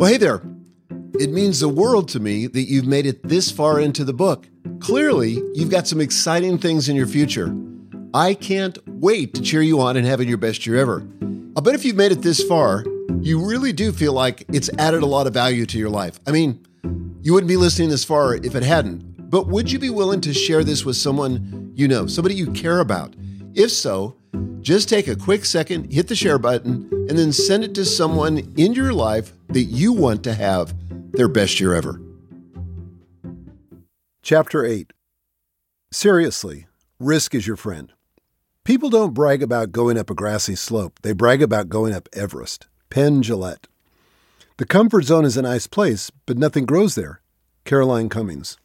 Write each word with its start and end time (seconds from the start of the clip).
Well, 0.00 0.10
hey 0.10 0.16
there. 0.16 0.40
It 1.20 1.30
means 1.30 1.60
the 1.60 1.68
world 1.68 2.08
to 2.08 2.20
me 2.20 2.46
that 2.46 2.62
you've 2.62 2.86
made 2.86 3.04
it 3.04 3.22
this 3.22 3.50
far 3.50 3.78
into 3.78 4.02
the 4.02 4.14
book. 4.14 4.48
Clearly, 4.78 5.42
you've 5.52 5.70
got 5.70 5.86
some 5.86 6.00
exciting 6.00 6.56
things 6.56 6.88
in 6.88 6.96
your 6.96 7.06
future. 7.06 7.54
I 8.14 8.32
can't 8.32 8.78
wait 8.86 9.34
to 9.34 9.42
cheer 9.42 9.60
you 9.60 9.78
on 9.82 9.98
in 9.98 10.06
having 10.06 10.26
your 10.26 10.38
best 10.38 10.64
year 10.64 10.76
ever. 10.76 11.06
I'll 11.54 11.60
bet 11.60 11.74
if 11.74 11.84
you've 11.84 11.96
made 11.96 12.12
it 12.12 12.22
this 12.22 12.42
far, 12.42 12.82
you 13.20 13.44
really 13.44 13.74
do 13.74 13.92
feel 13.92 14.14
like 14.14 14.46
it's 14.48 14.70
added 14.78 15.02
a 15.02 15.06
lot 15.06 15.26
of 15.26 15.34
value 15.34 15.66
to 15.66 15.76
your 15.78 15.90
life. 15.90 16.18
I 16.26 16.30
mean, 16.30 16.64
you 17.20 17.34
wouldn't 17.34 17.50
be 17.50 17.58
listening 17.58 17.90
this 17.90 18.02
far 18.02 18.36
if 18.36 18.54
it 18.54 18.62
hadn't. 18.62 19.28
But 19.28 19.48
would 19.48 19.70
you 19.70 19.78
be 19.78 19.90
willing 19.90 20.22
to 20.22 20.32
share 20.32 20.64
this 20.64 20.82
with 20.82 20.96
someone 20.96 21.72
you 21.74 21.86
know, 21.86 22.06
somebody 22.06 22.36
you 22.36 22.50
care 22.52 22.80
about? 22.80 23.14
If 23.52 23.70
so, 23.70 24.16
just 24.60 24.88
take 24.88 25.08
a 25.08 25.16
quick 25.16 25.44
second, 25.44 25.92
hit 25.92 26.08
the 26.08 26.14
share 26.14 26.38
button, 26.38 26.88
and 27.08 27.18
then 27.18 27.32
send 27.32 27.64
it 27.64 27.74
to 27.74 27.84
someone 27.84 28.38
in 28.56 28.72
your 28.72 28.92
life 28.92 29.32
that 29.48 29.62
you 29.62 29.92
want 29.92 30.22
to 30.24 30.34
have 30.34 30.74
their 31.12 31.28
best 31.28 31.60
year 31.60 31.74
ever. 31.74 32.00
Chapter 34.22 34.64
8 34.64 34.92
Seriously, 35.92 36.66
risk 36.98 37.34
is 37.34 37.46
your 37.46 37.56
friend. 37.56 37.92
People 38.64 38.90
don't 38.90 39.14
brag 39.14 39.42
about 39.42 39.72
going 39.72 39.98
up 39.98 40.10
a 40.10 40.14
grassy 40.14 40.54
slope, 40.54 41.00
they 41.02 41.12
brag 41.12 41.42
about 41.42 41.68
going 41.68 41.94
up 41.94 42.08
Everest. 42.12 42.68
Penn 42.90 43.22
Jillette. 43.22 43.66
The 44.58 44.66
comfort 44.66 45.04
zone 45.04 45.24
is 45.24 45.36
a 45.36 45.42
nice 45.42 45.66
place, 45.66 46.10
but 46.26 46.36
nothing 46.36 46.66
grows 46.66 46.96
there. 46.96 47.22
Caroline 47.64 48.08
Cummings. 48.08 48.58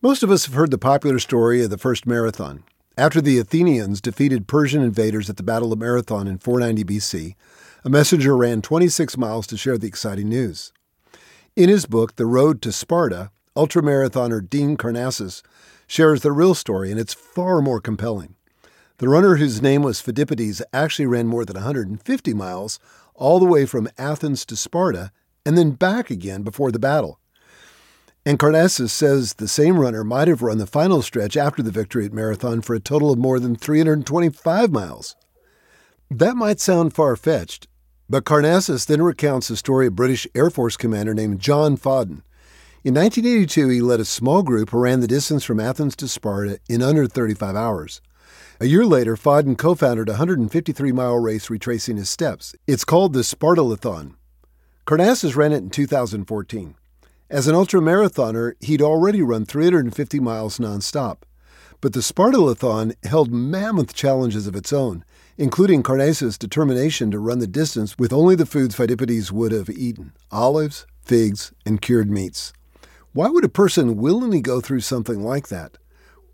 Most 0.00 0.22
of 0.22 0.30
us 0.30 0.46
have 0.46 0.54
heard 0.54 0.70
the 0.70 0.78
popular 0.78 1.18
story 1.18 1.62
of 1.62 1.70
the 1.70 1.78
first 1.78 2.06
marathon. 2.06 2.64
After 2.98 3.22
the 3.22 3.38
Athenians 3.38 4.02
defeated 4.02 4.46
Persian 4.46 4.82
invaders 4.82 5.30
at 5.30 5.38
the 5.38 5.42
Battle 5.42 5.72
of 5.72 5.78
Marathon 5.78 6.28
in 6.28 6.36
490 6.36 6.84
BC, 6.84 7.34
a 7.84 7.88
messenger 7.88 8.36
ran 8.36 8.60
26 8.60 9.16
miles 9.16 9.46
to 9.46 9.56
share 9.56 9.78
the 9.78 9.86
exciting 9.86 10.28
news. 10.28 10.74
In 11.56 11.70
his 11.70 11.86
book, 11.86 12.16
The 12.16 12.26
Road 12.26 12.60
to 12.62 12.70
Sparta, 12.70 13.30
ultramarathoner 13.56 14.48
Dean 14.48 14.76
Karnazes 14.76 15.42
shares 15.86 16.20
the 16.20 16.32
real 16.32 16.54
story, 16.54 16.90
and 16.90 17.00
it's 17.00 17.14
far 17.14 17.62
more 17.62 17.80
compelling. 17.80 18.34
The 18.98 19.08
runner 19.08 19.36
whose 19.36 19.62
name 19.62 19.82
was 19.82 20.02
Phidippides 20.02 20.60
actually 20.74 21.06
ran 21.06 21.28
more 21.28 21.46
than 21.46 21.56
150 21.56 22.34
miles, 22.34 22.78
all 23.14 23.40
the 23.40 23.46
way 23.46 23.64
from 23.64 23.88
Athens 23.96 24.44
to 24.44 24.54
Sparta, 24.54 25.12
and 25.46 25.56
then 25.56 25.70
back 25.70 26.10
again 26.10 26.42
before 26.42 26.70
the 26.70 26.78
battle. 26.78 27.18
And 28.24 28.38
Karnazes 28.38 28.90
says 28.90 29.34
the 29.34 29.48
same 29.48 29.78
runner 29.78 30.04
might 30.04 30.28
have 30.28 30.42
run 30.42 30.58
the 30.58 30.66
final 30.66 31.02
stretch 31.02 31.36
after 31.36 31.60
the 31.60 31.72
victory 31.72 32.06
at 32.06 32.12
Marathon 32.12 32.62
for 32.62 32.74
a 32.74 32.80
total 32.80 33.10
of 33.10 33.18
more 33.18 33.40
than 33.40 33.56
325 33.56 34.70
miles. 34.70 35.16
That 36.08 36.36
might 36.36 36.60
sound 36.60 36.94
far 36.94 37.16
fetched, 37.16 37.66
but 38.08 38.24
Karnazes 38.24 38.86
then 38.86 39.02
recounts 39.02 39.48
the 39.48 39.56
story 39.56 39.88
of 39.88 39.96
British 39.96 40.28
Air 40.36 40.50
Force 40.50 40.76
commander 40.76 41.14
named 41.14 41.40
John 41.40 41.76
Foden. 41.76 42.22
In 42.84 42.94
1982, 42.94 43.68
he 43.68 43.80
led 43.80 43.98
a 43.98 44.04
small 44.04 44.44
group 44.44 44.70
who 44.70 44.78
ran 44.78 45.00
the 45.00 45.08
distance 45.08 45.42
from 45.42 45.58
Athens 45.58 45.96
to 45.96 46.06
Sparta 46.06 46.60
in 46.68 46.80
under 46.80 47.08
35 47.08 47.56
hours. 47.56 48.00
A 48.60 48.66
year 48.66 48.86
later, 48.86 49.16
Foden 49.16 49.58
co 49.58 49.74
founded 49.74 50.08
a 50.08 50.12
153 50.12 50.92
mile 50.92 51.18
race 51.18 51.50
retracing 51.50 51.96
his 51.96 52.08
steps. 52.10 52.54
It's 52.68 52.84
called 52.84 53.14
the 53.14 53.20
Spartalathon. 53.20 54.14
Karnazes 54.86 55.34
ran 55.34 55.52
it 55.52 55.58
in 55.58 55.70
2014. 55.70 56.76
As 57.32 57.48
an 57.48 57.54
ultramarathoner, 57.54 58.52
he'd 58.60 58.82
already 58.82 59.22
run 59.22 59.46
350 59.46 60.20
miles 60.20 60.58
nonstop. 60.58 61.22
But 61.80 61.94
the 61.94 62.00
Spartalathon 62.00 62.92
held 63.06 63.32
mammoth 63.32 63.94
challenges 63.94 64.46
of 64.46 64.54
its 64.54 64.70
own, 64.70 65.02
including 65.38 65.82
Karnazes' 65.82 66.38
determination 66.38 67.10
to 67.10 67.18
run 67.18 67.38
the 67.38 67.46
distance 67.46 67.96
with 67.98 68.12
only 68.12 68.34
the 68.34 68.44
foods 68.44 68.76
Phidippides 68.76 69.32
would 69.32 69.50
have 69.50 69.70
eaten 69.70 70.12
olives, 70.30 70.86
figs, 71.02 71.54
and 71.64 71.80
cured 71.80 72.10
meats. 72.10 72.52
Why 73.14 73.30
would 73.30 73.46
a 73.46 73.48
person 73.48 73.96
willingly 73.96 74.42
go 74.42 74.60
through 74.60 74.80
something 74.80 75.22
like 75.22 75.48
that? 75.48 75.78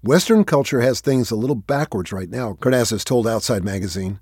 Western 0.03 0.43
culture 0.43 0.81
has 0.81 1.01
things 1.01 1.31
a 1.31 1.37
little 1.37 1.55
backwards 1.55 2.11
right 2.11 2.29
now, 2.29 2.55
Karnazes 2.55 3.05
told 3.05 3.29
Outside 3.29 3.63
Magazine. 3.63 4.19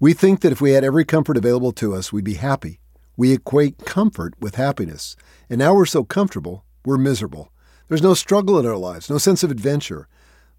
We 0.00 0.14
think 0.14 0.40
that 0.40 0.52
if 0.52 0.62
we 0.62 0.70
had 0.70 0.84
every 0.84 1.04
comfort 1.04 1.36
available 1.36 1.72
to 1.72 1.94
us, 1.94 2.14
we'd 2.14 2.24
be 2.24 2.34
happy. 2.34 2.80
We 3.16 3.32
equate 3.32 3.84
comfort 3.84 4.34
with 4.40 4.56
happiness. 4.56 5.16
And 5.48 5.58
now 5.58 5.74
we're 5.74 5.86
so 5.86 6.04
comfortable, 6.04 6.64
we're 6.84 6.98
miserable. 6.98 7.52
There's 7.88 8.02
no 8.02 8.14
struggle 8.14 8.58
in 8.58 8.66
our 8.66 8.76
lives, 8.76 9.10
no 9.10 9.18
sense 9.18 9.42
of 9.42 9.50
adventure. 9.50 10.08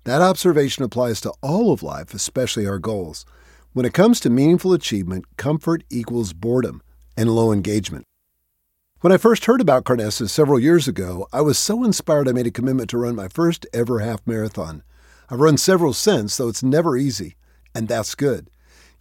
That 0.04 0.22
observation 0.22 0.84
applies 0.84 1.20
to 1.22 1.34
all 1.42 1.72
of 1.72 1.84
life, 1.84 2.14
especially 2.14 2.68
our 2.68 2.80
goals. 2.80 3.26
When 3.74 3.86
it 3.86 3.94
comes 3.94 4.20
to 4.22 4.30
meaningful 4.30 4.74
achievement, 4.74 5.26
comfort 5.38 5.84
equals 5.90 6.34
boredom 6.34 6.82
and 7.18 7.30
low 7.30 7.52
engagement. 7.52 8.06
When 9.02 9.12
I 9.12 9.18
first 9.18 9.46
heard 9.46 9.62
about 9.62 9.84
Karnazes 9.84 10.30
several 10.30 10.60
years 10.60 10.88
ago, 10.88 11.28
I 11.34 11.42
was 11.42 11.60
so 11.60 11.84
inspired 11.84 12.28
I 12.28 12.32
made 12.32 12.48
a 12.48 12.52
commitment 12.52 12.90
to 12.92 12.98
run 12.98 13.16
my 13.16 13.28
first 13.28 13.66
ever 13.74 14.00
half 14.00 14.26
marathon. 14.26 14.84
I've 15.30 15.42
run 15.42 15.58
several 15.58 15.94
since, 15.94 16.38
though 16.38 16.48
it's 16.48 16.64
never 16.64 16.96
easy, 16.96 17.36
and 17.74 17.88
that's 17.88 18.16
good. 18.16 18.50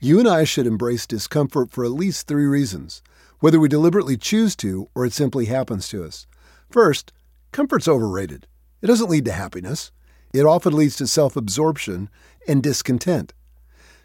You 0.01 0.19
and 0.19 0.29
I 0.29 0.45
should 0.45 0.67
embrace 0.67 1.07
discomfort 1.07 1.71
for 1.71 1.85
at 1.85 1.93
least 1.93 2.27
three 2.27 2.47
reasons, 2.47 3.03
whether 3.45 3.61
we 3.61 3.69
deliberately 3.69 4.17
choose 4.17 4.57
to 4.57 4.89
or 4.95 5.05
it 5.05 5.13
simply 5.13 5.45
happens 5.45 5.87
to 5.87 6.03
us. 6.03 6.27
First, 6.71 7.13
comfort's 7.53 7.87
overrated. 7.87 8.47
It 8.81 8.87
doesn't 8.87 9.11
lead 9.11 9.27
to 9.27 9.33
happiness. 9.33 9.93
It 10.33 10.47
often 10.47 10.75
leads 10.75 10.97
to 10.97 11.07
self 11.07 11.37
absorption 11.37 12.09
and 12.49 12.63
discontent. 12.63 13.35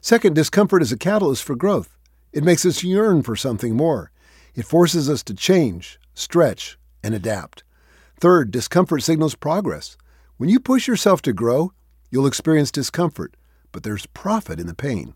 Second, 0.01 0.35
discomfort 0.35 0.81
is 0.81 0.91
a 0.91 0.97
catalyst 0.97 1.45
for 1.45 1.55
growth. 1.55 1.95
It 2.33 2.43
makes 2.43 2.65
us 2.65 2.83
yearn 2.83 3.23
for 3.23 3.37
something 3.37 3.77
more. 3.77 4.11
It 4.55 4.65
forces 4.65 5.09
us 5.09 5.23
to 5.23 5.33
change, 5.33 6.01
stretch, 6.13 6.77
and 7.01 7.15
adapt. 7.15 7.63
Third, 8.19 8.51
discomfort 8.51 9.03
signals 9.03 9.35
progress. 9.35 9.95
When 10.35 10.49
you 10.49 10.59
push 10.59 10.85
yourself 10.85 11.21
to 11.21 11.31
grow, 11.31 11.71
you'll 12.11 12.27
experience 12.27 12.71
discomfort, 12.71 13.37
but 13.71 13.83
there's 13.83 14.05
profit 14.07 14.59
in 14.59 14.67
the 14.67 14.75
pain. 14.75 15.13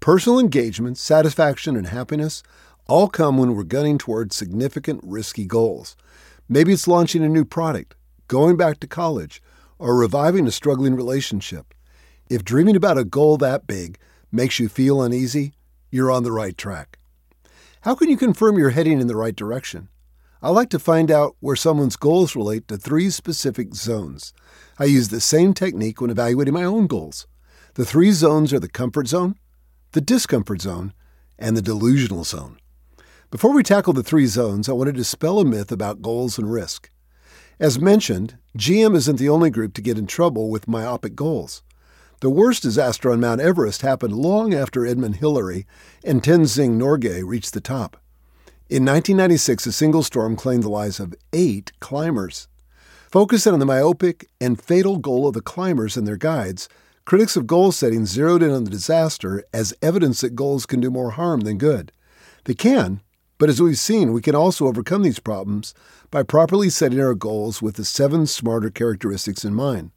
Personal 0.00 0.40
engagement, 0.40 0.98
satisfaction, 0.98 1.76
and 1.76 1.86
happiness 1.86 2.42
all 2.86 3.08
come 3.08 3.38
when 3.38 3.54
we're 3.54 3.64
gunning 3.64 3.98
towards 3.98 4.36
significant, 4.36 5.00
risky 5.02 5.46
goals. 5.46 5.96
Maybe 6.48 6.72
it's 6.72 6.86
launching 6.86 7.24
a 7.24 7.28
new 7.28 7.44
product, 7.44 7.94
going 8.28 8.56
back 8.56 8.80
to 8.80 8.86
college, 8.86 9.42
or 9.78 9.96
reviving 9.96 10.46
a 10.46 10.50
struggling 10.50 10.94
relationship. 10.94 11.72
If 12.28 12.44
dreaming 12.44 12.76
about 12.76 12.98
a 12.98 13.04
goal 13.04 13.36
that 13.38 13.66
big 13.66 13.98
makes 14.30 14.58
you 14.58 14.68
feel 14.68 15.02
uneasy, 15.02 15.54
you're 15.90 16.10
on 16.10 16.24
the 16.24 16.32
right 16.32 16.56
track. 16.56 16.98
How 17.82 17.94
can 17.94 18.08
you 18.08 18.16
confirm 18.16 18.58
you're 18.58 18.70
heading 18.70 19.00
in 19.00 19.06
the 19.06 19.16
right 19.16 19.36
direction? 19.36 19.88
I 20.42 20.50
like 20.50 20.68
to 20.70 20.78
find 20.78 21.10
out 21.10 21.36
where 21.40 21.56
someone's 21.56 21.96
goals 21.96 22.36
relate 22.36 22.68
to 22.68 22.76
three 22.76 23.08
specific 23.08 23.74
zones. 23.74 24.34
I 24.78 24.84
use 24.84 25.08
the 25.08 25.20
same 25.20 25.54
technique 25.54 26.00
when 26.00 26.10
evaluating 26.10 26.52
my 26.52 26.64
own 26.64 26.86
goals. 26.86 27.26
The 27.74 27.84
three 27.86 28.12
zones 28.12 28.52
are 28.52 28.60
the 28.60 28.68
comfort 28.68 29.08
zone, 29.08 29.36
the 29.92 30.02
discomfort 30.02 30.60
zone, 30.60 30.92
and 31.38 31.56
the 31.56 31.62
delusional 31.62 32.24
zone. 32.24 32.58
Before 33.30 33.52
we 33.52 33.62
tackle 33.62 33.92
the 33.92 34.02
three 34.02 34.26
zones, 34.26 34.68
I 34.68 34.72
want 34.72 34.88
to 34.88 34.92
dispel 34.92 35.40
a 35.40 35.44
myth 35.44 35.72
about 35.72 36.02
goals 36.02 36.38
and 36.38 36.52
risk. 36.52 36.90
As 37.58 37.80
mentioned, 37.80 38.36
GM 38.56 38.94
isn't 38.94 39.18
the 39.18 39.28
only 39.28 39.50
group 39.50 39.74
to 39.74 39.82
get 39.82 39.98
in 39.98 40.06
trouble 40.06 40.50
with 40.50 40.68
myopic 40.68 41.14
goals. 41.14 41.62
The 42.20 42.30
worst 42.30 42.62
disaster 42.62 43.10
on 43.10 43.20
Mount 43.20 43.40
Everest 43.40 43.82
happened 43.82 44.14
long 44.14 44.54
after 44.54 44.86
Edmund 44.86 45.16
Hillary 45.16 45.66
and 46.04 46.22
Tenzing 46.22 46.78
Norgay 46.78 47.22
reached 47.24 47.52
the 47.52 47.60
top. 47.60 47.96
In 48.70 48.84
1996, 48.84 49.66
a 49.66 49.72
single 49.72 50.02
storm 50.02 50.36
claimed 50.36 50.62
the 50.62 50.70
lives 50.70 50.98
of 50.98 51.14
eight 51.32 51.72
climbers. 51.80 52.48
Focusing 53.12 53.52
on 53.52 53.58
the 53.58 53.66
myopic 53.66 54.28
and 54.40 54.60
fatal 54.60 54.96
goal 54.96 55.28
of 55.28 55.34
the 55.34 55.40
climbers 55.40 55.96
and 55.96 56.06
their 56.06 56.16
guides, 56.16 56.68
critics 57.04 57.36
of 57.36 57.46
goal 57.46 57.72
setting 57.72 58.06
zeroed 58.06 58.42
in 58.42 58.50
on 58.50 58.64
the 58.64 58.70
disaster 58.70 59.44
as 59.52 59.74
evidence 59.82 60.22
that 60.22 60.34
goals 60.34 60.66
can 60.66 60.80
do 60.80 60.90
more 60.90 61.10
harm 61.10 61.40
than 61.40 61.58
good. 61.58 61.92
They 62.44 62.54
can, 62.54 63.00
but 63.44 63.50
as 63.50 63.60
we've 63.60 63.78
seen, 63.78 64.14
we 64.14 64.22
can 64.22 64.34
also 64.34 64.66
overcome 64.66 65.02
these 65.02 65.18
problems 65.18 65.74
by 66.10 66.22
properly 66.22 66.70
setting 66.70 66.98
our 66.98 67.14
goals 67.14 67.60
with 67.60 67.74
the 67.74 67.84
seven 67.84 68.26
smarter 68.26 68.70
characteristics 68.70 69.44
in 69.44 69.52
mind. 69.52 69.90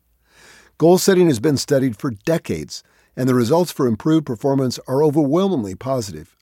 Goal 0.78 0.98
setting 0.98 1.28
has 1.28 1.40
been 1.40 1.56
studied 1.56 1.98
for 1.98 2.12
decades, 2.12 2.84
and 3.16 3.30
the 3.30 3.34
results 3.34 3.72
for 3.72 3.88
improved 3.88 4.26
performance 4.26 4.82
are 4.86 5.02
overwhelmingly 5.02 5.76
positive. 5.76 6.36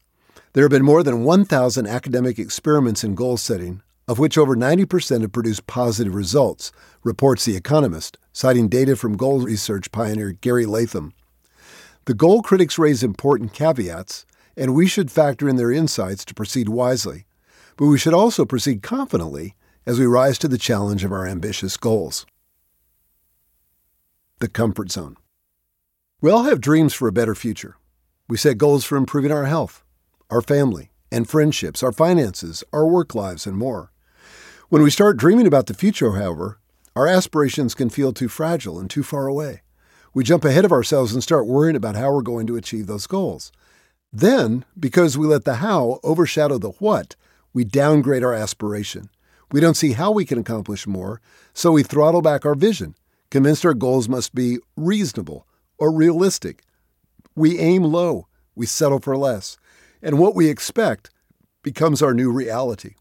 There 0.53 0.63
have 0.63 0.71
been 0.71 0.81
more 0.81 1.03
than 1.03 1.23
1,000 1.23 1.85
academic 1.85 2.39
experiments 2.39 3.03
in 3.03 3.13
goal 3.13 3.37
setting, 3.37 3.83
of 4.07 4.17
which 4.17 4.35
over 4.35 4.55
90% 4.55 5.21
have 5.21 5.31
produced 5.31 5.67
positive 5.67 6.15
results, 6.15 6.71
reports 7.03 7.45
The 7.45 7.55
Economist, 7.55 8.17
citing 8.33 8.67
data 8.67 8.95
from 8.95 9.15
goal 9.15 9.41
research 9.41 9.91
pioneer 9.91 10.31
Gary 10.31 10.65
Latham. 10.65 11.13
The 12.05 12.15
goal 12.15 12.41
critics 12.41 12.79
raise 12.79 13.03
important 13.03 13.53
caveats, 13.53 14.25
and 14.57 14.73
we 14.73 14.87
should 14.87 15.11
factor 15.11 15.47
in 15.49 15.55
their 15.55 15.71
insights 15.71 16.25
to 16.25 16.33
proceed 16.33 16.69
wisely. 16.69 17.25
But 17.77 17.87
we 17.87 17.97
should 17.97 18.13
also 18.13 18.45
proceed 18.45 18.81
confidently 18.81 19.55
as 19.85 19.99
we 19.99 20.05
rise 20.05 20.37
to 20.39 20.47
the 20.47 20.57
challenge 20.57 21.03
of 21.03 21.11
our 21.11 21.27
ambitious 21.27 21.77
goals 21.77 22.25
the 24.39 24.49
comfort 24.49 24.91
zone. 24.91 25.15
We 26.19 26.29
all 26.29 26.43
have 26.43 26.59
dreams 26.59 26.93
for 26.93 27.07
a 27.07 27.13
better 27.13 27.33
future. 27.35 27.77
We 28.27 28.37
set 28.37 28.57
goals 28.57 28.83
for 28.83 28.97
improving 28.97 29.31
our 29.31 29.45
health, 29.45 29.81
our 30.29 30.41
family, 30.41 30.91
and 31.09 31.29
friendships, 31.29 31.81
our 31.81 31.93
finances, 31.93 32.63
our 32.73 32.85
work 32.85 33.15
lives, 33.15 33.47
and 33.47 33.57
more. 33.57 33.91
When 34.67 34.81
we 34.81 34.89
start 34.91 35.17
dreaming 35.17 35.47
about 35.47 35.67
the 35.67 35.73
future, 35.73 36.11
however, 36.11 36.59
our 36.95 37.07
aspirations 37.07 37.73
can 37.73 37.89
feel 37.89 38.11
too 38.11 38.27
fragile 38.27 38.79
and 38.79 38.89
too 38.89 39.03
far 39.03 39.27
away. 39.27 39.61
We 40.13 40.23
jump 40.23 40.43
ahead 40.43 40.65
of 40.65 40.71
ourselves 40.71 41.13
and 41.13 41.21
start 41.21 41.47
worrying 41.47 41.75
about 41.75 41.95
how 41.95 42.11
we're 42.11 42.21
going 42.21 42.47
to 42.47 42.55
achieve 42.55 42.87
those 42.87 43.07
goals. 43.07 43.51
Then, 44.15 44.63
because 44.79 45.17
we 45.17 45.27
let 45.27 45.43
the 45.43 45.55
how 45.55 45.99
overshadow 46.01 46.57
the 46.57 46.69
what, 46.79 47.17
we 47.53 47.65
downgrade 47.65 48.23
our 48.23 48.33
aspiration. 48.33 49.09
We 49.51 49.59
don't 49.59 49.75
see 49.75 49.91
how 49.91 50.09
we 50.09 50.23
can 50.23 50.39
accomplish 50.39 50.87
more, 50.87 51.19
so 51.53 51.73
we 51.73 51.83
throttle 51.83 52.21
back 52.21 52.45
our 52.45 52.55
vision, 52.55 52.95
convinced 53.29 53.65
our 53.65 53.73
goals 53.73 54.07
must 54.07 54.33
be 54.33 54.59
reasonable 54.77 55.45
or 55.77 55.91
realistic. 55.91 56.63
We 57.35 57.59
aim 57.59 57.83
low, 57.83 58.29
we 58.55 58.65
settle 58.65 58.99
for 58.99 59.17
less, 59.17 59.57
and 60.01 60.17
what 60.17 60.33
we 60.33 60.47
expect 60.47 61.09
becomes 61.61 62.01
our 62.01 62.13
new 62.13 62.31
reality. 62.31 62.95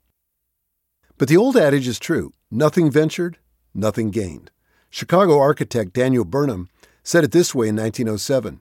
But 1.16 1.28
the 1.28 1.36
old 1.36 1.56
adage 1.56 1.86
is 1.86 2.00
true 2.00 2.32
nothing 2.50 2.90
ventured, 2.90 3.38
nothing 3.72 4.10
gained. 4.10 4.50
Chicago 4.90 5.38
architect 5.38 5.92
Daniel 5.92 6.24
Burnham 6.24 6.70
said 7.04 7.22
it 7.22 7.30
this 7.30 7.54
way 7.54 7.68
in 7.68 7.76
1907 7.76 8.60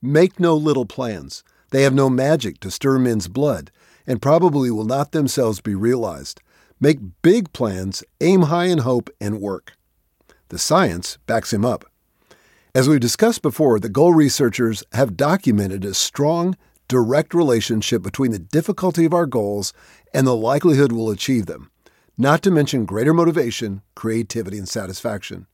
Make 0.00 0.40
no 0.40 0.56
little 0.56 0.86
plans. 0.86 1.44
They 1.70 1.82
have 1.82 1.94
no 1.94 2.10
magic 2.10 2.60
to 2.60 2.70
stir 2.70 2.98
men's 2.98 3.28
blood, 3.28 3.70
and 4.06 4.22
probably 4.22 4.70
will 4.70 4.84
not 4.84 5.12
themselves 5.12 5.60
be 5.60 5.74
realized. 5.74 6.40
Make 6.80 7.22
big 7.22 7.52
plans, 7.52 8.02
aim 8.20 8.42
high 8.42 8.66
in 8.66 8.78
hope, 8.78 9.10
and 9.20 9.40
work. 9.40 9.72
The 10.48 10.58
science 10.58 11.18
backs 11.26 11.52
him 11.52 11.64
up. 11.64 11.84
As 12.74 12.88
we've 12.88 13.00
discussed 13.00 13.42
before, 13.42 13.78
the 13.78 13.88
goal 13.88 14.14
researchers 14.14 14.82
have 14.92 15.16
documented 15.16 15.84
a 15.84 15.94
strong, 15.94 16.56
direct 16.88 17.34
relationship 17.34 18.02
between 18.02 18.32
the 18.32 18.38
difficulty 18.38 19.04
of 19.04 19.14
our 19.14 19.26
goals 19.26 19.72
and 20.12 20.26
the 20.26 20.34
likelihood 20.34 20.90
we'll 20.90 21.10
achieve 21.10 21.46
them, 21.46 21.70
not 22.18 22.42
to 22.42 22.50
mention 22.50 22.84
greater 22.84 23.14
motivation, 23.14 23.82
creativity, 23.94 24.58
and 24.58 24.68
satisfaction. 24.68 25.46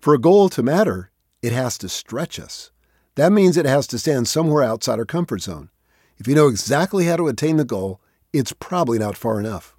For 0.00 0.14
a 0.14 0.20
goal 0.20 0.48
to 0.50 0.62
matter, 0.62 1.10
it 1.42 1.52
has 1.52 1.78
to 1.78 1.88
stretch 1.88 2.40
us. 2.40 2.70
That 3.16 3.32
means 3.32 3.56
it 3.56 3.66
has 3.66 3.86
to 3.88 3.98
stand 3.98 4.28
somewhere 4.28 4.62
outside 4.62 4.98
our 4.98 5.06
comfort 5.06 5.42
zone. 5.42 5.70
If 6.18 6.28
you 6.28 6.34
know 6.34 6.48
exactly 6.48 7.06
how 7.06 7.16
to 7.16 7.28
attain 7.28 7.56
the 7.56 7.64
goal, 7.64 8.00
it's 8.32 8.52
probably 8.52 8.98
not 8.98 9.16
far 9.16 9.40
enough. 9.40 9.74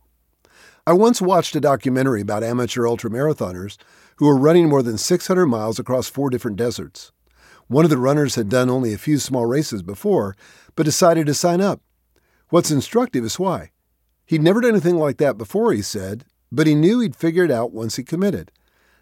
I 0.88 0.94
once 0.94 1.22
watched 1.22 1.56
a 1.56 1.62
documentary 1.62 2.22
about 2.22 2.44
amateur 2.44 2.84
ultramarathoners 2.84 3.78
who 4.16 4.26
were 4.26 4.38
running 4.38 4.70
more 4.70 4.82
than 4.82 4.98
600 4.98 5.46
miles 5.46 5.78
across 5.78 6.10
four 6.10 6.32
different 6.32 6.58
deserts. 6.58 7.12
One 7.68 7.84
of 7.84 7.92
the 7.92 7.98
runners 7.98 8.36
had 8.36 8.50
done 8.50 8.70
only 8.70 8.94
a 8.94 8.98
few 8.98 9.20
small 9.20 9.46
races 9.46 9.84
before, 9.84 10.36
but 10.76 10.86
decided 10.86 11.28
to 11.28 11.34
sign 11.34 11.62
up. 11.62 11.82
What's 12.50 12.72
instructive 12.72 13.24
is 13.24 13.38
why. 13.38 13.72
He'd 14.26 14.42
never 14.42 14.62
done 14.62 14.72
anything 14.72 14.98
like 14.98 15.18
that 15.18 15.38
before, 15.38 15.74
he 15.74 15.82
said, 15.82 16.26
but 16.52 16.66
he 16.66 16.74
knew 16.74 17.02
he'd 17.02 17.16
figure 17.16 17.44
it 17.44 17.52
out 17.52 17.72
once 17.72 17.98
he 17.98 18.04
committed. 18.04 18.52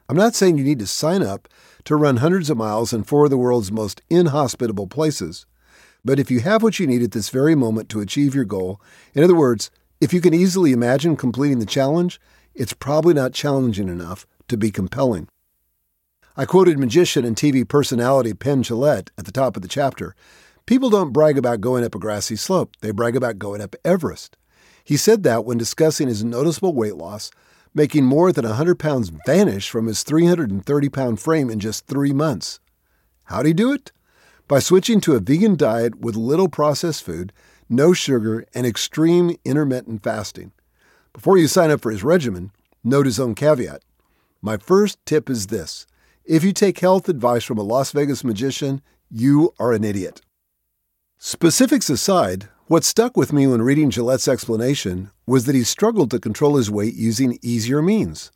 I'm 0.07 0.17
not 0.17 0.35
saying 0.35 0.57
you 0.57 0.63
need 0.63 0.79
to 0.79 0.87
sign 0.87 1.23
up 1.23 1.47
to 1.85 1.95
run 1.95 2.17
hundreds 2.17 2.49
of 2.49 2.57
miles 2.57 2.93
in 2.93 3.03
four 3.03 3.25
of 3.25 3.31
the 3.31 3.37
world's 3.37 3.71
most 3.71 4.01
inhospitable 4.09 4.87
places. 4.87 5.45
But 6.03 6.19
if 6.19 6.29
you 6.29 6.41
have 6.41 6.61
what 6.61 6.79
you 6.79 6.85
need 6.85 7.01
at 7.01 7.11
this 7.11 7.29
very 7.29 7.55
moment 7.55 7.89
to 7.89 8.01
achieve 8.01 8.35
your 8.35 8.45
goal, 8.45 8.79
in 9.15 9.23
other 9.23 9.35
words, 9.35 9.71
if 9.99 10.13
you 10.13 10.21
can 10.21 10.33
easily 10.33 10.71
imagine 10.71 11.15
completing 11.15 11.59
the 11.59 11.65
challenge, 11.65 12.19
it's 12.53 12.73
probably 12.73 13.13
not 13.13 13.33
challenging 13.33 13.89
enough 13.89 14.27
to 14.47 14.57
be 14.57 14.69
compelling. 14.69 15.27
I 16.37 16.45
quoted 16.45 16.77
magician 16.77 17.25
and 17.25 17.35
TV 17.35 17.67
personality 17.67 18.33
Penn 18.33 18.61
Jillette 18.61 19.09
at 19.17 19.25
the 19.25 19.31
top 19.31 19.55
of 19.55 19.63
the 19.63 19.67
chapter. 19.67 20.15
People 20.65 20.89
don't 20.89 21.13
brag 21.13 21.37
about 21.37 21.61
going 21.61 21.83
up 21.83 21.95
a 21.95 21.99
grassy 21.99 22.35
slope, 22.35 22.75
they 22.81 22.91
brag 22.91 23.15
about 23.15 23.39
going 23.39 23.61
up 23.61 23.75
Everest. 23.83 24.37
He 24.83 24.97
said 24.97 25.23
that 25.23 25.45
when 25.45 25.57
discussing 25.57 26.07
his 26.07 26.23
noticeable 26.23 26.73
weight 26.73 26.95
loss 26.95 27.31
making 27.75 28.05
more 28.05 28.31
than 28.31 28.45
100 28.45 28.79
pounds 28.79 29.11
vanish 29.27 29.69
from 29.69 29.85
his 29.85 30.01
330 30.01 30.89
pound 30.89 31.19
frame 31.19 31.51
in 31.51 31.59
just 31.59 31.85
three 31.85 32.13
months. 32.13 32.59
How'd 33.25 33.45
he 33.45 33.53
do 33.53 33.71
it? 33.73 33.91
By 34.47 34.59
switching 34.59 35.01
to 35.01 35.15
a 35.15 35.19
vegan 35.19 35.55
diet 35.55 35.99
with 35.99 36.15
little 36.15 36.49
processed 36.49 37.03
food, 37.03 37.33
no 37.67 37.93
sugar, 37.93 38.45
and 38.53 38.65
extreme 38.65 39.35
intermittent 39.43 40.03
fasting. 40.03 40.53
Before 41.13 41.37
you 41.37 41.47
sign 41.47 41.71
up 41.71 41.81
for 41.81 41.91
his 41.91 42.03
regimen, 42.03 42.51
note 42.83 43.05
his 43.05 43.19
own 43.19 43.35
caveat. 43.35 43.83
My 44.41 44.57
first 44.57 45.03
tip 45.05 45.29
is 45.29 45.47
this 45.47 45.85
if 46.23 46.43
you 46.43 46.53
take 46.53 46.79
health 46.79 47.09
advice 47.09 47.43
from 47.43 47.57
a 47.57 47.63
Las 47.63 47.91
Vegas 47.91 48.23
magician, 48.23 48.81
you 49.09 49.53
are 49.59 49.73
an 49.73 49.83
idiot. 49.83 50.21
Specifics 51.17 51.89
aside, 51.89 52.49
what 52.67 52.83
stuck 52.83 53.15
with 53.15 53.31
me 53.31 53.45
when 53.45 53.61
reading 53.61 53.91
Jillette's 53.91 54.27
explanation 54.27 55.11
was 55.27 55.45
that 55.45 55.53
he 55.53 55.63
struggled 55.63 56.09
to 56.09 56.19
control 56.19 56.55
his 56.55 56.71
weight 56.71 56.95
using 56.95 57.37
easier 57.43 57.79
means. 57.79 58.31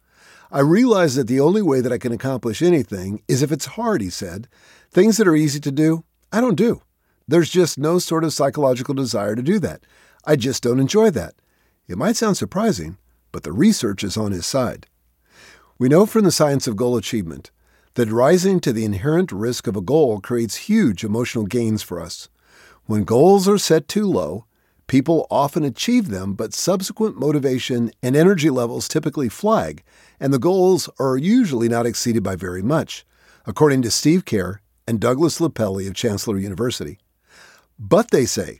I 0.51 0.59
realized 0.59 1.17
that 1.17 1.27
the 1.27 1.39
only 1.39 1.63
way 1.63 1.81
that 1.81 1.91
I 1.91 1.97
can 1.97 2.11
accomplish 2.11 2.61
anything 2.61 3.23
is 3.27 3.41
if 3.41 3.51
it's 3.51 3.65
hard, 3.65 4.01
he 4.01 4.11
said. 4.11 4.47
Things 4.91 5.17
that 5.17 5.27
are 5.27 5.35
easy 5.35 5.59
to 5.61 5.71
do, 5.71 6.03
I 6.31 6.41
don't 6.41 6.53
do. 6.55 6.83
There's 7.27 7.49
just 7.49 7.79
no 7.79 7.97
sort 7.97 8.23
of 8.23 8.31
psychological 8.31 8.93
desire 8.93 9.35
to 9.35 9.41
do 9.41 9.57
that. 9.59 9.83
I 10.25 10.35
just 10.35 10.61
don't 10.61 10.79
enjoy 10.79 11.09
that. 11.11 11.33
It 11.87 11.97
might 11.97 12.15
sound 12.15 12.37
surprising, 12.37 12.97
but 13.31 13.41
the 13.41 13.51
research 13.51 14.03
is 14.03 14.15
on 14.15 14.31
his 14.31 14.45
side. 14.45 14.85
We 15.79 15.89
know 15.89 16.05
from 16.05 16.23
the 16.23 16.31
science 16.31 16.67
of 16.67 16.75
goal 16.75 16.97
achievement 16.97 17.49
that 17.95 18.11
rising 18.11 18.59
to 18.59 18.73
the 18.73 18.85
inherent 18.85 19.31
risk 19.31 19.65
of 19.65 19.75
a 19.75 19.81
goal 19.81 20.21
creates 20.21 20.67
huge 20.67 21.03
emotional 21.03 21.45
gains 21.45 21.81
for 21.81 21.99
us. 21.99 22.29
When 22.89 23.03
goals 23.03 23.47
are 23.47 23.59
set 23.59 23.87
too 23.87 24.07
low, 24.07 24.45
people 24.87 25.27
often 25.29 25.63
achieve 25.63 26.07
them, 26.07 26.33
but 26.33 26.55
subsequent 26.55 27.19
motivation 27.19 27.91
and 28.01 28.15
energy 28.15 28.49
levels 28.49 28.87
typically 28.87 29.29
flag, 29.29 29.83
and 30.19 30.33
the 30.33 30.39
goals 30.39 30.89
are 30.97 31.15
usually 31.15 31.69
not 31.69 31.85
exceeded 31.85 32.23
by 32.23 32.35
very 32.35 32.63
much, 32.63 33.05
according 33.45 33.83
to 33.83 33.91
Steve 33.91 34.25
Kerr 34.25 34.61
and 34.87 34.99
Douglas 34.99 35.37
LePelley 35.37 35.87
of 35.87 35.93
Chancellor 35.93 36.39
University. 36.39 36.97
But 37.77 38.09
they 38.09 38.25
say, 38.25 38.59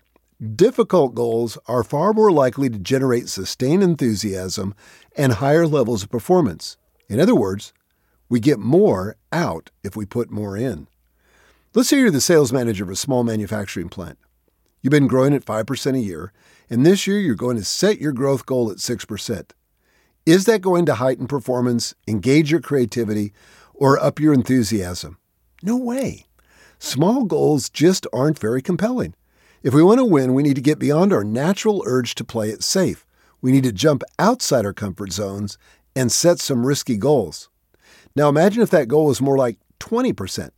difficult 0.55 1.15
goals 1.15 1.57
are 1.65 1.83
far 1.83 2.13
more 2.13 2.31
likely 2.31 2.69
to 2.69 2.77
generate 2.77 3.29
sustained 3.29 3.81
enthusiasm 3.81 4.75
and 5.17 5.33
higher 5.33 5.65
levels 5.65 6.03
of 6.03 6.11
performance. 6.11 6.77
In 7.07 7.19
other 7.19 7.33
words, 7.33 7.73
we 8.29 8.39
get 8.39 8.59
more 8.59 9.15
out 9.31 9.71
if 9.83 9.95
we 9.95 10.05
put 10.05 10.29
more 10.29 10.55
in. 10.55 10.87
Let's 11.75 11.89
say 11.89 12.00
you're 12.00 12.10
the 12.10 12.19
sales 12.19 12.51
manager 12.51 12.83
of 12.83 12.89
a 12.89 12.95
small 12.95 13.24
manufacturing 13.24 13.89
plant. 13.89 14.18
You've 14.81 14.89
been 14.89 15.06
growing 15.06 15.36
at 15.36 15.45
5% 15.45 15.95
a 15.95 16.00
year, 16.00 16.33
and 16.68 16.83
this 16.83 17.06
year 17.06 17.19
you're 17.19 17.36
going 17.36 17.57
to 17.57 17.63
set 17.63 18.01
your 18.01 18.12
growth 18.12 18.48
goal 18.48 18.71
at 18.71 18.78
6%. 18.78 19.52
Is 20.26 20.45
that 20.45 20.61
going 20.61 20.88
to 20.88 20.95
heighten 20.95 21.28
performance, 21.28 21.94
engage 22.07 22.49
your 22.49 22.59
creativity, 22.59 23.33
or 23.76 23.99
up 23.99 24.19
your 24.19 24.33
enthusiasm? 24.33 25.19
No 25.61 25.78
way. 25.78 26.26
Small 26.80 27.26
goals 27.26 27.69
just 27.69 28.07
aren't 28.11 28.40
very 28.40 28.64
compelling. 28.64 29.14
If 29.61 29.76
we 29.76 29.83
want 29.83 29.99
to 29.99 30.06
win, 30.06 30.33
we 30.33 30.42
need 30.42 30.56
to 30.56 30.61
get 30.61 30.80
beyond 30.80 31.14
our 31.14 31.23
natural 31.23 31.83
urge 31.85 32.16
to 32.16 32.23
play 32.23 32.49
it 32.49 32.64
safe. 32.64 33.06
We 33.42 33.52
need 33.52 33.66
to 33.66 33.71
jump 33.71 34.02
outside 34.18 34.66
our 34.66 34.73
comfort 34.73 35.11
zones 35.11 35.59
and 35.95 36.11
set 36.11 36.40
some 36.40 36.66
risky 36.66 36.97
goals. 36.97 37.47
Now 38.16 38.28
imagine 38.28 38.64
if 38.64 38.71
that 38.71 38.88
goal 38.88 39.06
was 39.06 39.21
more 39.21 39.38
like 39.38 39.59
20%. 39.80 40.49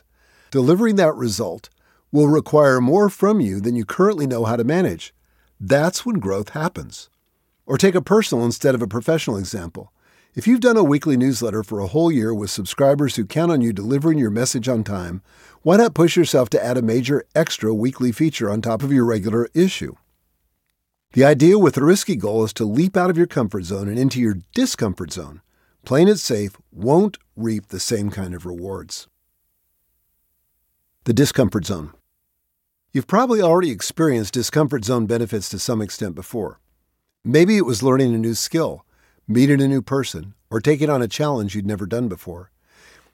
Delivering 0.51 0.97
that 0.97 1.15
result 1.15 1.69
will 2.11 2.27
require 2.27 2.81
more 2.81 3.09
from 3.09 3.39
you 3.39 3.61
than 3.61 3.77
you 3.77 3.85
currently 3.85 4.27
know 4.27 4.43
how 4.43 4.57
to 4.57 4.65
manage. 4.65 5.13
That's 5.61 6.05
when 6.05 6.19
growth 6.19 6.49
happens. 6.49 7.09
Or 7.65 7.77
take 7.77 7.95
a 7.95 8.01
personal 8.01 8.43
instead 8.43 8.75
of 8.75 8.81
a 8.81 8.87
professional 8.87 9.37
example. 9.37 9.93
If 10.35 10.47
you've 10.47 10.59
done 10.59 10.75
a 10.75 10.83
weekly 10.83 11.15
newsletter 11.15 11.63
for 11.63 11.79
a 11.79 11.87
whole 11.87 12.11
year 12.11 12.33
with 12.33 12.49
subscribers 12.49 13.15
who 13.15 13.25
count 13.25 13.49
on 13.49 13.61
you 13.61 13.71
delivering 13.71 14.17
your 14.17 14.29
message 14.29 14.67
on 14.67 14.83
time, 14.83 15.21
why 15.61 15.77
not 15.77 15.93
push 15.93 16.17
yourself 16.17 16.49
to 16.49 16.61
add 16.61 16.77
a 16.77 16.81
major 16.81 17.23
extra 17.33 17.73
weekly 17.73 18.11
feature 18.11 18.49
on 18.49 18.61
top 18.61 18.83
of 18.83 18.91
your 18.91 19.05
regular 19.05 19.47
issue? 19.53 19.95
The 21.13 21.23
idea 21.23 21.57
with 21.59 21.77
a 21.77 21.85
risky 21.85 22.17
goal 22.17 22.43
is 22.43 22.51
to 22.55 22.65
leap 22.65 22.97
out 22.97 23.09
of 23.09 23.17
your 23.17 23.25
comfort 23.25 23.63
zone 23.63 23.87
and 23.87 23.97
into 23.97 24.19
your 24.19 24.39
discomfort 24.53 25.13
zone. 25.13 25.41
Playing 25.85 26.09
it 26.09 26.17
safe 26.17 26.57
won't 26.73 27.19
reap 27.37 27.67
the 27.67 27.79
same 27.79 28.09
kind 28.09 28.33
of 28.33 28.45
rewards. 28.45 29.07
The 31.05 31.13
discomfort 31.13 31.65
zone. 31.65 31.93
You've 32.93 33.07
probably 33.07 33.41
already 33.41 33.71
experienced 33.71 34.35
discomfort 34.35 34.85
zone 34.85 35.07
benefits 35.07 35.49
to 35.49 35.57
some 35.57 35.81
extent 35.81 36.13
before. 36.13 36.59
Maybe 37.25 37.57
it 37.57 37.65
was 37.65 37.81
learning 37.81 38.13
a 38.13 38.19
new 38.19 38.35
skill, 38.35 38.85
meeting 39.27 39.63
a 39.63 39.67
new 39.67 39.81
person, 39.81 40.35
or 40.51 40.61
taking 40.61 40.91
on 40.91 41.01
a 41.01 41.07
challenge 41.07 41.55
you'd 41.55 41.65
never 41.65 41.87
done 41.87 42.07
before. 42.07 42.51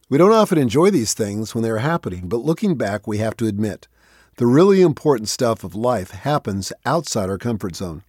We 0.10 0.18
don't 0.18 0.34
often 0.34 0.58
enjoy 0.58 0.90
these 0.90 1.14
things 1.14 1.56
when 1.56 1.64
they 1.64 1.70
are 1.70 1.78
happening, 1.78 2.28
but 2.28 2.44
looking 2.44 2.76
back, 2.76 3.08
we 3.08 3.20
have 3.20 3.38
to 3.38 3.48
admit 3.48 3.88
the 4.36 4.48
really 4.48 4.82
important 4.82 5.30
stuff 5.30 5.64
of 5.64 5.74
life 5.74 6.12
happens 6.12 6.74
outside 6.86 7.30
our 7.30 7.38
comfort 7.38 7.78
zone. 7.78 8.04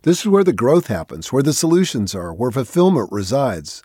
This 0.00 0.20
is 0.20 0.28
where 0.28 0.44
the 0.44 0.54
growth 0.54 0.86
happens, 0.86 1.30
where 1.30 1.42
the 1.42 1.52
solutions 1.52 2.14
are, 2.14 2.32
where 2.32 2.50
fulfillment 2.50 3.12
resides. 3.12 3.82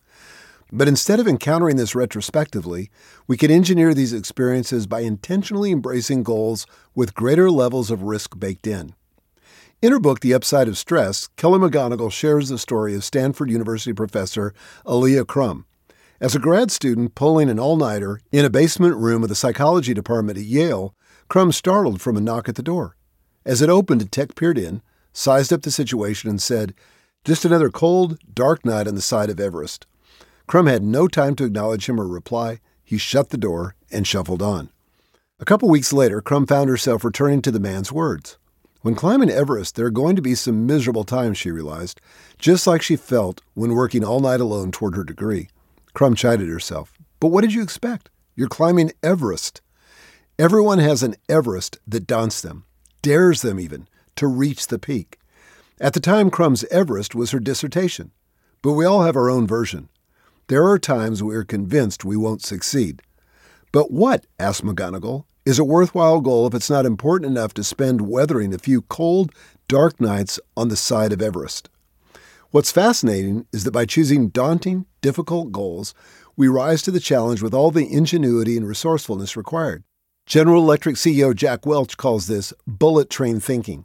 But 0.71 0.87
instead 0.87 1.19
of 1.19 1.27
encountering 1.27 1.75
this 1.77 1.95
retrospectively, 1.95 2.89
we 3.27 3.37
can 3.37 3.51
engineer 3.51 3.93
these 3.93 4.13
experiences 4.13 4.87
by 4.87 5.01
intentionally 5.01 5.71
embracing 5.71 6.23
goals 6.23 6.65
with 6.95 7.13
greater 7.13 7.51
levels 7.51 7.91
of 7.91 8.03
risk 8.03 8.39
baked 8.39 8.65
in. 8.65 8.95
In 9.81 9.91
her 9.91 9.99
book, 9.99 10.21
The 10.21 10.33
Upside 10.33 10.67
of 10.67 10.77
Stress, 10.77 11.27
Kelly 11.37 11.59
McGonigal 11.59 12.11
shares 12.11 12.49
the 12.49 12.57
story 12.57 12.95
of 12.95 13.03
Stanford 13.03 13.51
University 13.51 13.93
professor 13.93 14.53
Alia 14.87 15.23
Crum. 15.23 15.65
As 16.19 16.33
a 16.33 16.39
grad 16.39 16.71
student 16.71 17.13
pulling 17.13 17.49
an 17.49 17.59
all 17.59 17.75
nighter 17.75 18.21
in 18.31 18.45
a 18.45 18.49
basement 18.49 18.95
room 18.95 19.21
of 19.21 19.29
the 19.29 19.35
psychology 19.35 19.93
department 19.93 20.39
at 20.39 20.45
Yale, 20.45 20.95
Crum 21.27 21.51
startled 21.51 22.01
from 22.01 22.17
a 22.17 22.21
knock 22.21 22.49
at 22.49 22.55
the 22.55 22.63
door. 22.63 22.95
As 23.45 23.61
it 23.61 23.69
opened, 23.69 24.01
a 24.01 24.05
tech 24.05 24.33
peered 24.33 24.57
in, 24.57 24.81
sized 25.13 25.53
up 25.53 25.61
the 25.61 25.71
situation, 25.71 26.29
and 26.29 26.41
said, 26.41 26.73
Just 27.23 27.45
another 27.45 27.69
cold, 27.69 28.17
dark 28.33 28.65
night 28.65 28.87
on 28.87 28.95
the 28.95 29.01
side 29.01 29.29
of 29.29 29.39
Everest. 29.39 29.85
Crum 30.47 30.67
had 30.67 30.83
no 30.83 31.07
time 31.07 31.35
to 31.35 31.45
acknowledge 31.45 31.89
him 31.89 31.99
or 31.99 32.07
reply. 32.07 32.59
He 32.83 32.97
shut 32.97 33.29
the 33.29 33.37
door 33.37 33.75
and 33.91 34.05
shuffled 34.05 34.41
on. 34.41 34.69
A 35.39 35.45
couple 35.45 35.67
weeks 35.67 35.91
later, 35.91 36.21
Crum 36.21 36.45
found 36.45 36.69
herself 36.69 37.03
returning 37.03 37.41
to 37.41 37.51
the 37.51 37.59
man's 37.59 37.91
words. 37.91 38.37
When 38.81 38.93
climbing 38.93 39.31
Everest, 39.31 39.75
there 39.75 39.87
are 39.87 39.91
going 39.91 40.15
to 40.15 40.21
be 40.21 40.35
some 40.35 40.67
miserable 40.67 41.03
times, 41.03 41.39
she 41.39 41.49
realized, 41.49 41.99
just 42.37 42.67
like 42.67 42.83
she 42.83 42.95
felt 42.95 43.41
when 43.55 43.73
working 43.73 44.03
all 44.03 44.19
night 44.19 44.39
alone 44.39 44.71
toward 44.71 44.95
her 44.95 45.03
degree. 45.03 45.49
Crum 45.95 46.13
chided 46.13 46.47
herself. 46.47 46.93
But 47.19 47.29
what 47.29 47.41
did 47.41 47.53
you 47.53 47.63
expect? 47.63 48.11
You're 48.35 48.47
climbing 48.47 48.91
Everest. 49.01 49.61
Everyone 50.37 50.77
has 50.77 51.01
an 51.01 51.15
Everest 51.27 51.79
that 51.87 52.05
daunts 52.05 52.41
them, 52.41 52.65
dares 53.01 53.41
them 53.41 53.59
even, 53.59 53.87
to 54.17 54.27
reach 54.27 54.67
the 54.67 54.77
peak. 54.77 55.17
At 55.81 55.93
the 55.93 55.99
time, 55.99 56.29
Crum's 56.29 56.63
Everest 56.65 57.15
was 57.15 57.31
her 57.31 57.39
dissertation. 57.39 58.11
But 58.61 58.73
we 58.73 58.85
all 58.85 59.01
have 59.01 59.15
our 59.15 59.29
own 59.29 59.47
version. 59.47 59.89
There 60.47 60.67
are 60.67 60.77
times 60.77 61.23
we 61.23 61.35
are 61.35 61.43
convinced 61.43 62.05
we 62.05 62.15
won't 62.15 62.43
succeed. 62.43 63.01
But 63.71 63.89
what, 63.89 64.27
asked 64.37 64.63
McGonigal, 64.63 65.25
is 65.43 65.57
a 65.57 65.63
worthwhile 65.63 66.21
goal 66.21 66.45
if 66.45 66.53
it's 66.53 66.69
not 66.69 66.85
important 66.85 67.31
enough 67.31 67.55
to 67.55 67.63
spend 67.63 68.07
weathering 68.07 68.53
a 68.53 68.59
few 68.59 68.83
cold, 68.83 69.31
dark 69.67 69.99
nights 69.99 70.39
on 70.55 70.69
the 70.69 70.75
side 70.75 71.11
of 71.11 71.19
Everest? 71.19 71.69
What's 72.51 72.71
fascinating 72.71 73.47
is 73.51 73.63
that 73.63 73.71
by 73.71 73.87
choosing 73.87 74.29
daunting, 74.29 74.85
difficult 75.01 75.51
goals, 75.51 75.95
we 76.37 76.47
rise 76.47 76.83
to 76.83 76.91
the 76.91 76.99
challenge 76.99 77.41
with 77.41 77.55
all 77.55 77.71
the 77.71 77.91
ingenuity 77.91 78.55
and 78.55 78.67
resourcefulness 78.67 79.35
required. 79.35 79.83
General 80.27 80.61
Electric 80.61 80.95
CEO 80.95 81.35
Jack 81.35 81.65
Welch 81.65 81.97
calls 81.97 82.27
this 82.27 82.53
bullet 82.67 83.09
train 83.09 83.39
thinking. 83.39 83.83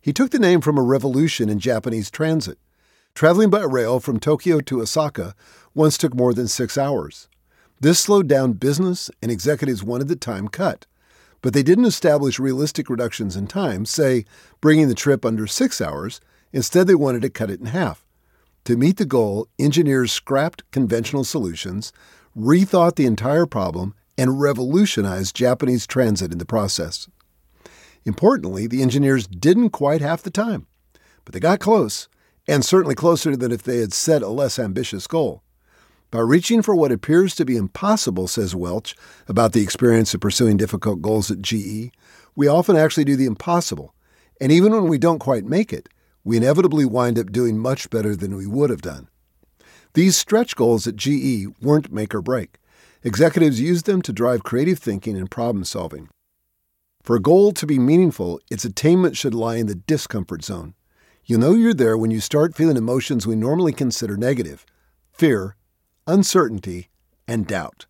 He 0.00 0.12
took 0.12 0.30
the 0.30 0.38
name 0.38 0.60
from 0.60 0.78
a 0.78 0.82
revolution 0.82 1.48
in 1.48 1.58
Japanese 1.58 2.12
transit. 2.12 2.58
Traveling 3.16 3.48
by 3.48 3.62
rail 3.62 3.98
from 3.98 4.20
Tokyo 4.20 4.60
to 4.60 4.82
Osaka 4.82 5.34
once 5.76 5.96
took 5.96 6.14
more 6.14 6.34
than 6.34 6.48
six 6.48 6.76
hours. 6.76 7.28
This 7.78 8.00
slowed 8.00 8.26
down 8.26 8.54
business, 8.54 9.10
and 9.22 9.30
executives 9.30 9.84
wanted 9.84 10.08
the 10.08 10.16
time 10.16 10.48
cut 10.48 10.86
but 11.46 11.52
they 11.54 11.62
didn't 11.62 11.84
establish 11.84 12.40
realistic 12.40 12.90
reductions 12.90 13.36
in 13.36 13.46
time, 13.46 13.84
say, 13.84 14.24
bringing 14.60 14.88
the 14.88 14.96
trip 14.96 15.24
under 15.24 15.46
six 15.46 15.80
hours. 15.80 16.20
Instead, 16.52 16.88
they 16.88 16.94
wanted 16.96 17.22
to 17.22 17.30
cut 17.30 17.50
it 17.50 17.60
in 17.60 17.66
half. 17.66 18.04
To 18.64 18.76
meet 18.76 18.96
the 18.96 19.04
goal, 19.04 19.46
engineers 19.56 20.10
scrapped 20.10 20.68
conventional 20.72 21.22
solutions, 21.22 21.92
rethought 22.36 22.96
the 22.96 23.06
entire 23.06 23.46
problem, 23.46 23.94
and 24.18 24.40
revolutionized 24.40 25.36
Japanese 25.36 25.86
transit 25.86 26.32
in 26.32 26.38
the 26.38 26.44
process. 26.44 27.08
Importantly, 28.04 28.66
the 28.66 28.82
engineers 28.82 29.28
didn't 29.28 29.70
quite 29.70 30.00
half 30.00 30.22
the 30.22 30.30
time, 30.32 30.66
but 31.24 31.32
they 31.32 31.38
got 31.38 31.60
close, 31.60 32.08
and 32.48 32.64
certainly 32.64 32.96
closer 32.96 33.36
than 33.36 33.52
if 33.52 33.62
they 33.62 33.78
had 33.78 33.92
set 33.92 34.22
a 34.22 34.28
less 34.28 34.58
ambitious 34.58 35.06
goal. 35.06 35.44
By 36.12 36.20
reaching 36.20 36.62
for 36.62 36.74
what 36.74 36.92
appears 36.92 37.34
to 37.34 37.44
be 37.44 37.56
impossible, 37.56 38.28
says 38.28 38.54
Welch 38.54 38.94
about 39.26 39.52
the 39.52 39.62
experience 39.62 40.14
of 40.14 40.20
pursuing 40.20 40.56
difficult 40.56 41.02
goals 41.02 41.30
at 41.30 41.42
GE, 41.42 41.90
we 42.36 42.46
often 42.46 42.76
actually 42.76 43.04
do 43.04 43.16
the 43.16 43.26
impossible. 43.26 43.92
And 44.40 44.52
even 44.52 44.72
when 44.72 44.88
we 44.88 44.98
don't 44.98 45.18
quite 45.18 45.44
make 45.44 45.72
it, 45.72 45.88
we 46.22 46.36
inevitably 46.36 46.84
wind 46.84 47.18
up 47.18 47.32
doing 47.32 47.58
much 47.58 47.90
better 47.90 48.14
than 48.14 48.36
we 48.36 48.46
would 48.46 48.70
have 48.70 48.82
done. 48.82 49.08
These 49.94 50.16
stretch 50.16 50.54
goals 50.54 50.86
at 50.86 50.96
GE 50.96 51.46
weren't 51.60 51.92
make 51.92 52.14
or 52.14 52.22
break. 52.22 52.58
Executives 53.02 53.60
used 53.60 53.86
them 53.86 54.02
to 54.02 54.12
drive 54.12 54.44
creative 54.44 54.78
thinking 54.78 55.16
and 55.16 55.30
problem 55.30 55.64
solving. 55.64 56.08
For 57.02 57.16
a 57.16 57.22
goal 57.22 57.52
to 57.52 57.66
be 57.66 57.78
meaningful, 57.78 58.40
its 58.50 58.64
attainment 58.64 59.16
should 59.16 59.34
lie 59.34 59.56
in 59.56 59.66
the 59.66 59.74
discomfort 59.74 60.44
zone. 60.44 60.74
You'll 61.24 61.40
know 61.40 61.54
you're 61.54 61.74
there 61.74 61.96
when 61.96 62.10
you 62.10 62.20
start 62.20 62.54
feeling 62.54 62.76
emotions 62.76 63.26
we 63.26 63.36
normally 63.36 63.72
consider 63.72 64.16
negative 64.16 64.66
fear, 65.12 65.55
uncertainty, 66.06 66.88
and 67.28 67.46
doubt. 67.46 67.86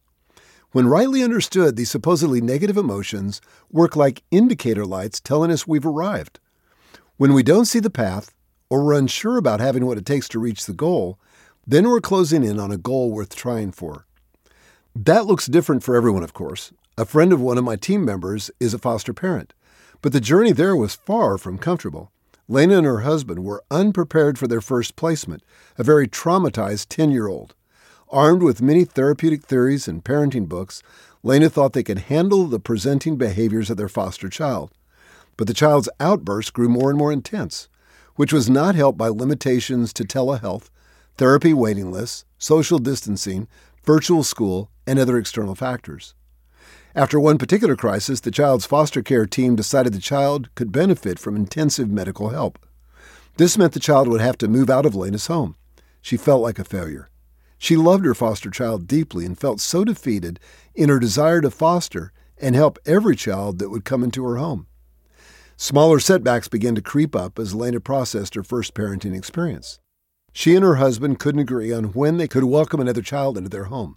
When 0.73 0.89
rightly 0.89 1.23
understood, 1.23 1.77
these 1.77 1.91
supposedly 1.91 2.41
negative 2.41 2.77
emotions 2.77 3.41
work 3.71 3.97
like 3.97 4.23
indicator 4.31 4.85
lights 4.85 5.21
telling 5.21 5.51
us 5.51 5.67
we've 5.67 5.87
arrived. 5.87 6.39
When 7.17 7.33
we 7.33 7.43
don't 7.43 7.65
see 7.65 7.79
the 7.79 7.91
path, 7.91 8.35
or 8.69 8.85
we're 8.85 8.99
unsure 8.99 9.37
about 9.37 9.61
having 9.61 9.87
what 9.87 9.99
it 9.99 10.05
takes 10.05 10.29
to 10.29 10.39
reach 10.39 10.67
the 10.67 10.75
goal, 10.75 11.19
then 11.67 11.89
we're 11.89 12.01
closing 12.01 12.45
in 12.45 12.59
on 12.59 12.71
a 12.71 12.77
goal 12.77 13.11
worth 13.11 13.35
trying 13.35 13.73
for. 13.73 14.07
That 14.95 15.27
looks 15.27 15.47
different 15.47 15.83
for 15.83 15.97
everyone, 15.97 16.23
of 16.23 16.33
course. 16.33 16.73
A 16.99 17.05
friend 17.05 17.33
of 17.33 17.41
one 17.41 17.59
of 17.59 17.65
my 17.65 17.77
team 17.77 18.05
members 18.05 18.51
is 18.61 18.73
a 18.73 18.79
foster 18.79 19.13
parent, 19.13 19.53
but 20.01 20.13
the 20.13 20.21
journey 20.21 20.53
there 20.53 20.77
was 20.77 20.95
far 20.95 21.39
from 21.39 21.59
comfortable. 21.59 22.11
Lena 22.49 22.79
and 22.79 22.87
her 22.87 23.01
husband 23.01 23.45
were 23.45 23.65
unprepared 23.71 24.39
for 24.39 24.47
their 24.47 24.61
first 24.61 24.95
placement, 24.97 25.43
a 25.77 25.85
very 25.85 26.07
traumatized 26.07 26.87
10 26.89 27.11
year 27.11 27.27
old. 27.27 27.55
Armed 28.11 28.43
with 28.43 28.63
many 28.63 28.85
therapeutic 28.85 29.43
theories 29.43 29.89
and 29.89 30.05
parenting 30.05 30.49
books, 30.49 30.81
Lena 31.25 31.51
thought 31.51 31.73
they 31.73 31.83
could 31.83 31.99
handle 31.99 32.47
the 32.47 32.61
presenting 32.61 33.17
behaviors 33.17 33.69
of 33.69 33.77
their 33.77 33.89
foster 33.89 34.29
child. 34.29 34.71
But 35.37 35.49
the 35.49 35.55
child's 35.55 35.89
outbursts 35.99 36.53
grew 36.53 36.69
more 36.69 36.89
and 36.89 36.99
more 36.99 37.13
intense, 37.13 37.69
which 38.15 38.33
was 38.33 38.49
not 38.49 38.77
helped 38.77 38.97
by 38.97 39.09
limitations 39.09 39.93
to 39.95 40.05
telehealth, 40.05 40.71
therapy 41.17 41.53
waiting 41.53 41.91
lists, 41.91 42.25
social 42.39 42.79
distancing, 42.79 43.49
virtual 43.85 44.23
school, 44.23 44.71
and 44.87 45.01
other 45.01 45.19
external 45.19 45.57
factors. 45.57 46.15
After 46.95 47.19
one 47.19 47.39
particular 47.39 47.75
crisis, 47.75 48.21
the 48.21 48.31
child's 48.31 48.67
foster 48.67 49.03
care 49.03 49.27
team 49.27 49.57
decided 49.57 49.93
the 49.93 49.99
child 49.99 50.49
could 50.55 50.71
benefit 50.71 51.19
from 51.19 51.35
intensive 51.35 51.91
medical 51.91 52.29
help. 52.29 52.59
This 53.37 53.59
meant 53.59 53.73
the 53.73 53.81
child 53.81 54.07
would 54.07 54.21
have 54.21 54.39
to 54.39 54.49
move 54.49 54.71
out 54.71 54.87
of 54.87 54.95
Lena's 54.95 55.27
home. 55.27 55.57
She 56.01 56.17
felt 56.17 56.41
like 56.41 56.61
a 56.61 56.65
failure. 56.65 57.11
She 57.59 57.77
loved 57.77 58.05
her 58.05 58.15
foster 58.15 58.51
child 58.51 58.87
deeply 58.87 59.25
and 59.25 59.39
felt 59.39 59.61
so 59.61 59.85
defeated 59.85 60.39
in 60.75 60.89
her 60.89 60.99
desire 60.99 61.41
to 61.41 61.51
foster 61.51 62.13
and 62.39 62.55
help 62.55 62.79
every 62.85 63.17
child 63.17 63.59
that 63.59 63.71
would 63.71 63.85
come 63.85 64.05
into 64.05 64.25
her 64.25 64.37
home. 64.37 64.67
Smaller 65.57 65.99
setbacks 65.99 66.49
began 66.49 66.75
to 66.75 66.83
creep 66.83 67.17
up 67.17 67.39
as 67.39 67.55
Lena 67.55 67.81
processed 67.81 68.35
her 68.35 68.43
first 68.43 68.75
parenting 68.75 69.17
experience. 69.17 69.81
She 70.33 70.55
and 70.55 70.63
her 70.63 70.75
husband 70.75 71.19
couldn't 71.19 71.41
agree 71.41 71.73
on 71.73 71.95
when 71.95 72.19
they 72.19 72.29
could 72.29 72.45
welcome 72.45 72.79
another 72.79 73.01
child 73.01 73.39
into 73.39 73.49
their 73.49 73.65
home. 73.65 73.97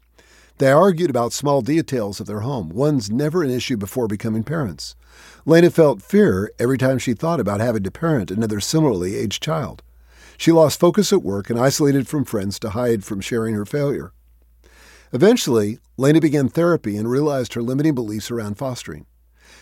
They 0.57 0.71
argued 0.71 1.09
about 1.09 1.33
small 1.33 1.61
details 1.61 2.21
of 2.21 2.27
their 2.27 2.41
home, 2.41 2.69
one's 2.69 3.09
never 3.09 3.43
an 3.43 3.49
issue 3.49 3.75
before 3.75 4.07
becoming 4.07 4.43
parents. 4.43 4.95
Lena 5.45 5.69
felt 5.69 6.01
fear 6.01 6.51
every 6.57 6.77
time 6.77 6.97
she 6.97 7.13
thought 7.13 7.41
about 7.41 7.59
having 7.59 7.83
to 7.83 7.91
parent 7.91 8.31
another 8.31 8.61
similarly 8.61 9.15
aged 9.15 9.43
child. 9.43 9.83
She 10.39 10.53
lost 10.53 10.79
focus 10.79 11.11
at 11.11 11.21
work 11.21 11.49
and 11.49 11.59
isolated 11.59 12.07
from 12.07 12.23
friends 12.23 12.59
to 12.59 12.69
hide 12.69 13.03
from 13.03 13.19
sharing 13.19 13.55
her 13.55 13.65
failure. 13.65 14.13
Eventually, 15.11 15.79
Lena 15.97 16.21
began 16.21 16.47
therapy 16.47 16.95
and 16.95 17.11
realized 17.11 17.55
her 17.55 17.61
limiting 17.61 17.93
beliefs 17.93 18.31
around 18.31 18.57
fostering. 18.57 19.05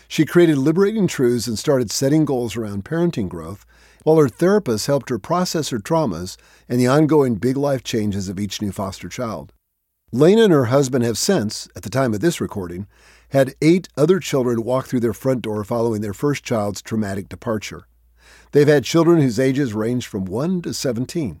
She 0.06 0.24
created 0.24 0.56
liberating 0.56 1.08
truths 1.08 1.48
and 1.48 1.58
started 1.58 1.90
setting 1.90 2.24
goals 2.24 2.56
around 2.56 2.84
parenting 2.84 3.28
growth, 3.28 3.66
while 4.04 4.18
her 4.18 4.28
therapist 4.28 4.86
helped 4.86 5.08
her 5.08 5.18
process 5.18 5.70
her 5.70 5.80
traumas 5.80 6.36
and 6.68 6.78
the 6.78 6.86
ongoing 6.86 7.34
big 7.34 7.56
life 7.56 7.82
changes 7.82 8.28
of 8.28 8.38
each 8.38 8.62
new 8.62 8.70
foster 8.70 9.08
child. 9.08 9.52
Lena 10.12 10.44
and 10.44 10.52
her 10.52 10.66
husband 10.66 11.02
have 11.02 11.18
since, 11.18 11.68
at 11.74 11.82
the 11.82 11.90
time 11.90 12.14
of 12.14 12.20
this 12.20 12.40
recording, 12.40 12.86
had 13.30 13.56
eight 13.60 13.88
other 13.96 14.20
children 14.20 14.62
walk 14.62 14.86
through 14.86 15.00
their 15.00 15.12
front 15.12 15.42
door 15.42 15.64
following 15.64 16.02
their 16.02 16.14
first 16.14 16.44
child's 16.44 16.80
traumatic 16.80 17.28
departure. 17.28 17.88
They've 18.52 18.66
had 18.66 18.84
children 18.84 19.20
whose 19.20 19.38
ages 19.38 19.74
range 19.74 20.06
from 20.06 20.24
1 20.24 20.62
to 20.62 20.74
17. 20.74 21.40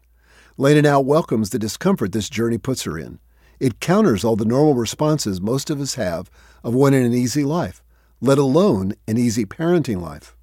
Lena 0.56 0.82
now 0.82 1.00
welcomes 1.00 1.50
the 1.50 1.58
discomfort 1.58 2.12
this 2.12 2.28
journey 2.28 2.58
puts 2.58 2.82
her 2.82 2.98
in. 2.98 3.18
It 3.60 3.80
counters 3.80 4.24
all 4.24 4.36
the 4.36 4.44
normal 4.44 4.74
responses 4.74 5.40
most 5.40 5.70
of 5.70 5.80
us 5.80 5.94
have 5.94 6.30
of 6.62 6.74
wanting 6.74 7.04
an 7.04 7.14
easy 7.14 7.44
life, 7.44 7.82
let 8.20 8.38
alone 8.38 8.94
an 9.06 9.16
easy 9.16 9.44
parenting 9.44 10.00
life. 10.00 10.36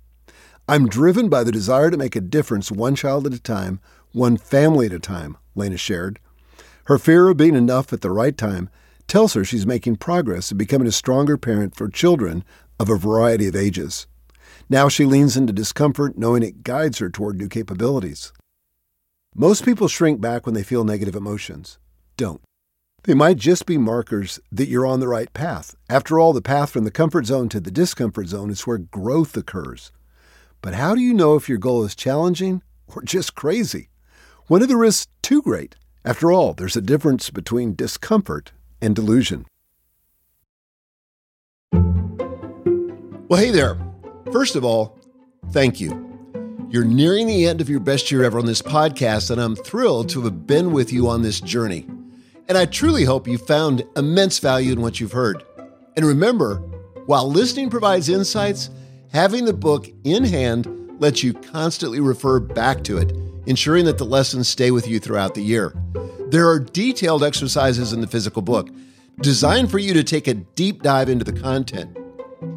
I'm 0.68 0.88
driven 0.88 1.30
by 1.30 1.44
the 1.44 1.52
desire 1.52 1.92
to 1.92 1.98
make 1.98 2.16
a 2.16 2.22
difference 2.22 2.72
one 2.72 2.96
child 2.96 3.28
at 3.28 3.34
a 3.34 3.40
time, 3.40 3.80
one 4.14 4.38
family 4.38 4.88
at 4.88 4.94
a 4.94 5.00
time, 5.00 5.38
Lena 5.54 5.78
shared. 5.78 6.20
Her 6.86 6.98
fear 6.98 7.30
of 7.30 7.38
being 7.38 7.56
enough 7.56 7.94
at 7.94 8.02
the 8.02 8.12
right 8.12 8.38
time 8.38 8.70
tells 9.08 9.34
her 9.34 9.44
she's 9.44 9.68
making 9.68 9.98
progress 9.98 10.52
in 10.52 10.58
becoming 10.58 10.88
a 10.88 10.92
stronger 10.92 11.38
parent 11.38 11.76
for 11.76 11.88
children 11.88 12.44
of 12.80 12.90
a 12.90 12.98
variety 12.98 13.48
of 13.48 13.56
ages. 13.56 14.08
Now 14.70 14.90
she 14.90 15.06
leans 15.06 15.38
into 15.38 15.54
discomfort, 15.54 16.18
knowing 16.18 16.42
it 16.42 16.64
guides 16.64 16.98
her 16.98 17.10
toward 17.10 17.38
new 17.38 17.48
capabilities. 17.48 18.34
Most 19.36 19.64
people 19.64 19.88
shrink 19.88 20.20
back 20.20 20.46
when 20.46 20.56
they 20.56 20.64
feel 20.64 20.84
negative 20.84 21.16
emotions. 21.16 21.78
Don't. 22.18 22.42
They 23.04 23.14
might 23.14 23.38
just 23.38 23.68
be 23.68 23.78
markers 23.78 24.40
that 24.52 24.68
you're 24.68 24.88
on 24.88 25.00
the 25.00 25.08
right 25.08 25.32
path. 25.34 25.76
After 25.90 26.18
all, 26.18 26.34
the 26.34 26.42
path 26.42 26.72
from 26.72 26.86
the 26.86 26.92
comfort 26.92 27.28
zone 27.28 27.50
to 27.50 27.60
the 27.60 27.70
discomfort 27.70 28.28
zone 28.28 28.50
is 28.50 28.66
where 28.66 28.80
growth 28.80 29.38
occurs. 29.38 29.92
But 30.62 30.74
how 30.74 30.96
do 30.96 31.02
you 31.02 31.14
know 31.14 31.36
if 31.36 31.48
your 31.48 31.60
goal 31.60 31.84
is 31.84 31.94
challenging 31.94 32.64
or 32.88 33.04
just 33.04 33.36
crazy? 33.36 33.90
When 34.48 34.64
are 34.64 34.68
the 34.68 34.78
risks 34.78 35.12
too 35.22 35.44
great? 35.44 35.76
After 36.04 36.32
all, 36.32 36.54
there's 36.54 36.76
a 36.76 36.82
difference 36.82 37.30
between 37.30 37.76
discomfort 37.76 38.52
and 38.82 38.96
delusion. 38.96 39.46
Well, 41.72 43.40
hey 43.40 43.52
there. 43.52 43.85
First 44.32 44.56
of 44.56 44.66
all, 44.66 44.98
thank 45.52 45.80
you. 45.80 46.12
You're 46.70 46.84
nearing 46.84 47.28
the 47.28 47.46
end 47.48 47.62
of 47.62 47.70
your 47.70 47.80
best 47.80 48.12
year 48.12 48.24
ever 48.24 48.40
on 48.40 48.46
this 48.46 48.62
podcast, 48.62 49.30
and 49.30 49.40
I'm 49.40 49.56
thrilled 49.56 50.10
to 50.10 50.22
have 50.24 50.48
been 50.48 50.72
with 50.72 50.92
you 50.92 51.08
on 51.08 51.22
this 51.22 51.40
journey. 51.40 51.88
And 52.48 52.58
I 52.58 52.66
truly 52.66 53.04
hope 53.04 53.28
you 53.28 53.38
found 53.38 53.86
immense 53.96 54.40
value 54.40 54.74
in 54.74 54.82
what 54.82 55.00
you've 55.00 55.12
heard. 55.12 55.44
And 55.96 56.06
remember, 56.06 56.56
while 57.06 57.30
listening 57.30 57.70
provides 57.70 58.10
insights, 58.10 58.70
having 59.14 59.46
the 59.46 59.54
book 59.54 59.88
in 60.04 60.24
hand 60.24 60.68
lets 61.00 61.24
you 61.24 61.34
constantly 61.34 62.00
refer 62.00 62.40
back 62.40 62.84
to 62.86 62.98
it, 62.98 63.16
ensuring 63.46 63.86
that 63.86 63.98
the 63.98 64.06
lessons 64.06 64.48
stay 64.48 64.72
with 64.72 64.88
you 64.88 65.00
throughout 65.00 65.36
the 65.36 65.44
year. 65.44 65.74
There 66.28 66.50
are 66.50 66.60
detailed 66.60 67.24
exercises 67.24 67.94
in 67.94 68.02
the 68.02 68.08
physical 68.08 68.42
book 68.42 68.70
designed 69.22 69.72
for 69.72 69.80
you 69.80 69.94
to 69.94 70.04
take 70.04 70.28
a 70.28 70.34
deep 70.34 70.82
dive 70.82 71.10
into 71.10 71.24
the 71.24 71.40
content. 71.40 71.96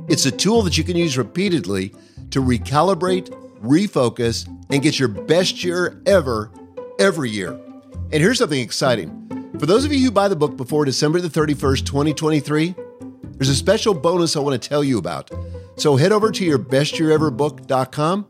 It's 0.08 0.26
a 0.26 0.30
tool 0.30 0.62
that 0.62 0.78
you 0.78 0.84
can 0.84 0.96
use 0.96 1.18
repeatedly 1.18 1.94
to 2.30 2.42
recalibrate, 2.42 3.28
refocus, 3.60 4.46
and 4.70 4.82
get 4.82 4.98
your 4.98 5.08
best 5.08 5.64
year 5.64 6.00
ever, 6.06 6.50
every 6.98 7.30
year. 7.30 7.52
And 8.10 8.14
here's 8.14 8.38
something 8.38 8.60
exciting. 8.60 9.14
For 9.58 9.66
those 9.66 9.84
of 9.84 9.92
you 9.92 10.04
who 10.04 10.10
buy 10.10 10.28
the 10.28 10.36
book 10.36 10.56
before 10.56 10.84
December 10.84 11.20
the 11.20 11.28
31st, 11.28 11.84
2023, 11.84 12.74
there's 13.32 13.48
a 13.48 13.54
special 13.54 13.94
bonus 13.94 14.36
I 14.36 14.40
want 14.40 14.60
to 14.60 14.68
tell 14.68 14.82
you 14.82 14.98
about. 14.98 15.30
So 15.76 15.96
head 15.96 16.12
over 16.12 16.30
to 16.30 16.44
your 16.44 16.58
bestyeareverbook.com, 16.58 18.26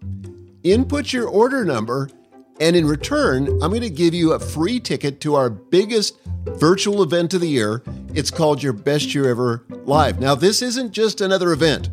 input 0.65 1.13
your 1.13 1.29
order 1.29 1.65
number, 1.65 2.11
and 2.61 2.75
in 2.75 2.87
return, 2.87 3.49
I'm 3.63 3.71
going 3.71 3.83
to 3.83 3.91
give 3.91 4.15
you 4.15 4.33
a 4.33 4.39
free 4.39 4.81
ticket 4.81 5.21
to 5.21 5.35
our 5.35 5.49
biggest 5.49 6.19
virtual 6.45 7.03
event 7.03 7.35
of 7.35 7.41
the 7.41 7.49
year. 7.49 7.83
It's 8.15 8.31
called 8.31 8.63
Your 8.63 8.73
Best 8.73 9.15
Year 9.15 9.29
Ever 9.29 9.65
Live. 9.85 10.21
Now, 10.21 10.35
this 10.35 10.63
isn't 10.63 10.93
just 10.93 11.21
another 11.21 11.53
event, 11.53 11.91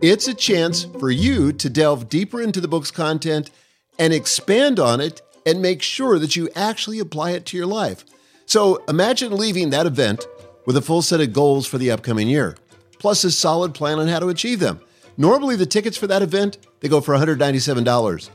it's 0.00 0.26
a 0.26 0.34
chance 0.34 0.84
for 0.98 1.10
you 1.10 1.52
to 1.52 1.70
delve 1.70 2.08
deeper 2.08 2.42
into 2.42 2.60
the 2.60 2.68
book's 2.68 2.90
content 2.90 3.50
and 3.98 4.12
expand 4.12 4.80
on 4.80 5.00
it 5.00 5.22
and 5.46 5.62
make 5.62 5.80
sure 5.82 6.18
that 6.18 6.34
you 6.34 6.48
actually 6.56 6.98
apply 6.98 7.30
it 7.30 7.46
to 7.46 7.56
your 7.56 7.66
life. 7.66 8.04
So 8.46 8.82
imagine 8.88 9.36
leaving 9.36 9.70
that 9.70 9.86
event 9.86 10.26
with 10.66 10.76
a 10.76 10.82
full 10.82 11.02
set 11.02 11.20
of 11.20 11.32
goals 11.32 11.66
for 11.66 11.78
the 11.78 11.90
upcoming 11.90 12.28
year, 12.28 12.56
plus 12.98 13.24
a 13.24 13.30
solid 13.30 13.74
plan 13.74 13.98
on 13.98 14.08
how 14.08 14.18
to 14.18 14.28
achieve 14.28 14.60
them. 14.60 14.80
Normally, 15.16 15.56
the 15.56 15.66
tickets 15.66 15.96
for 15.96 16.06
that 16.08 16.22
event 16.22 16.58
they 16.80 16.88
go 16.88 17.00
for 17.00 17.14
$197, 17.14 18.30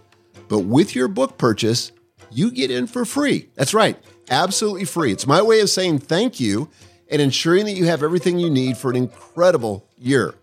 but 0.47 0.59
with 0.59 0.95
your 0.95 1.07
book 1.07 1.37
purchase, 1.37 1.91
you 2.31 2.51
get 2.51 2.71
in 2.71 2.87
for 2.87 3.05
free. 3.05 3.49
That's 3.55 3.73
right, 3.73 3.97
absolutely 4.29 4.85
free. 4.85 5.11
It's 5.11 5.27
my 5.27 5.41
way 5.41 5.59
of 5.61 5.69
saying 5.69 5.99
thank 5.99 6.39
you 6.39 6.69
and 7.09 7.21
ensuring 7.21 7.65
that 7.65 7.73
you 7.73 7.85
have 7.85 8.03
everything 8.03 8.39
you 8.39 8.49
need 8.49 8.77
for 8.77 8.89
an 8.89 8.97
incredible 8.97 9.85
year. 9.97 10.35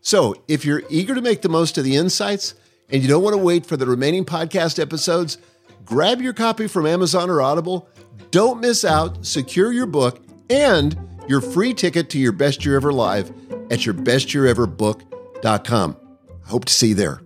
So, 0.00 0.34
if 0.48 0.64
you're 0.64 0.82
eager 0.88 1.14
to 1.14 1.20
make 1.20 1.42
the 1.42 1.48
most 1.48 1.78
of 1.78 1.84
the 1.84 1.96
insights 1.96 2.54
and 2.90 3.02
you 3.02 3.08
don't 3.08 3.22
want 3.22 3.34
to 3.34 3.42
wait 3.42 3.66
for 3.66 3.76
the 3.76 3.86
remaining 3.86 4.24
podcast 4.24 4.80
episodes, 4.80 5.38
grab 5.84 6.20
your 6.20 6.32
copy 6.32 6.66
from 6.66 6.86
Amazon 6.86 7.30
or 7.30 7.40
Audible. 7.40 7.88
Don't 8.30 8.60
miss 8.60 8.84
out. 8.84 9.24
Secure 9.24 9.72
your 9.72 9.86
book 9.86 10.20
and 10.50 10.98
your 11.28 11.40
free 11.40 11.72
ticket 11.72 12.10
to 12.10 12.18
your 12.18 12.32
best 12.32 12.64
year 12.64 12.76
ever 12.76 12.92
live 12.92 13.30
at 13.70 13.80
yourbestyeareverbook.com. 13.80 15.96
I 16.44 16.48
hope 16.48 16.64
to 16.64 16.72
see 16.72 16.88
you 16.88 16.94
there. 16.94 17.21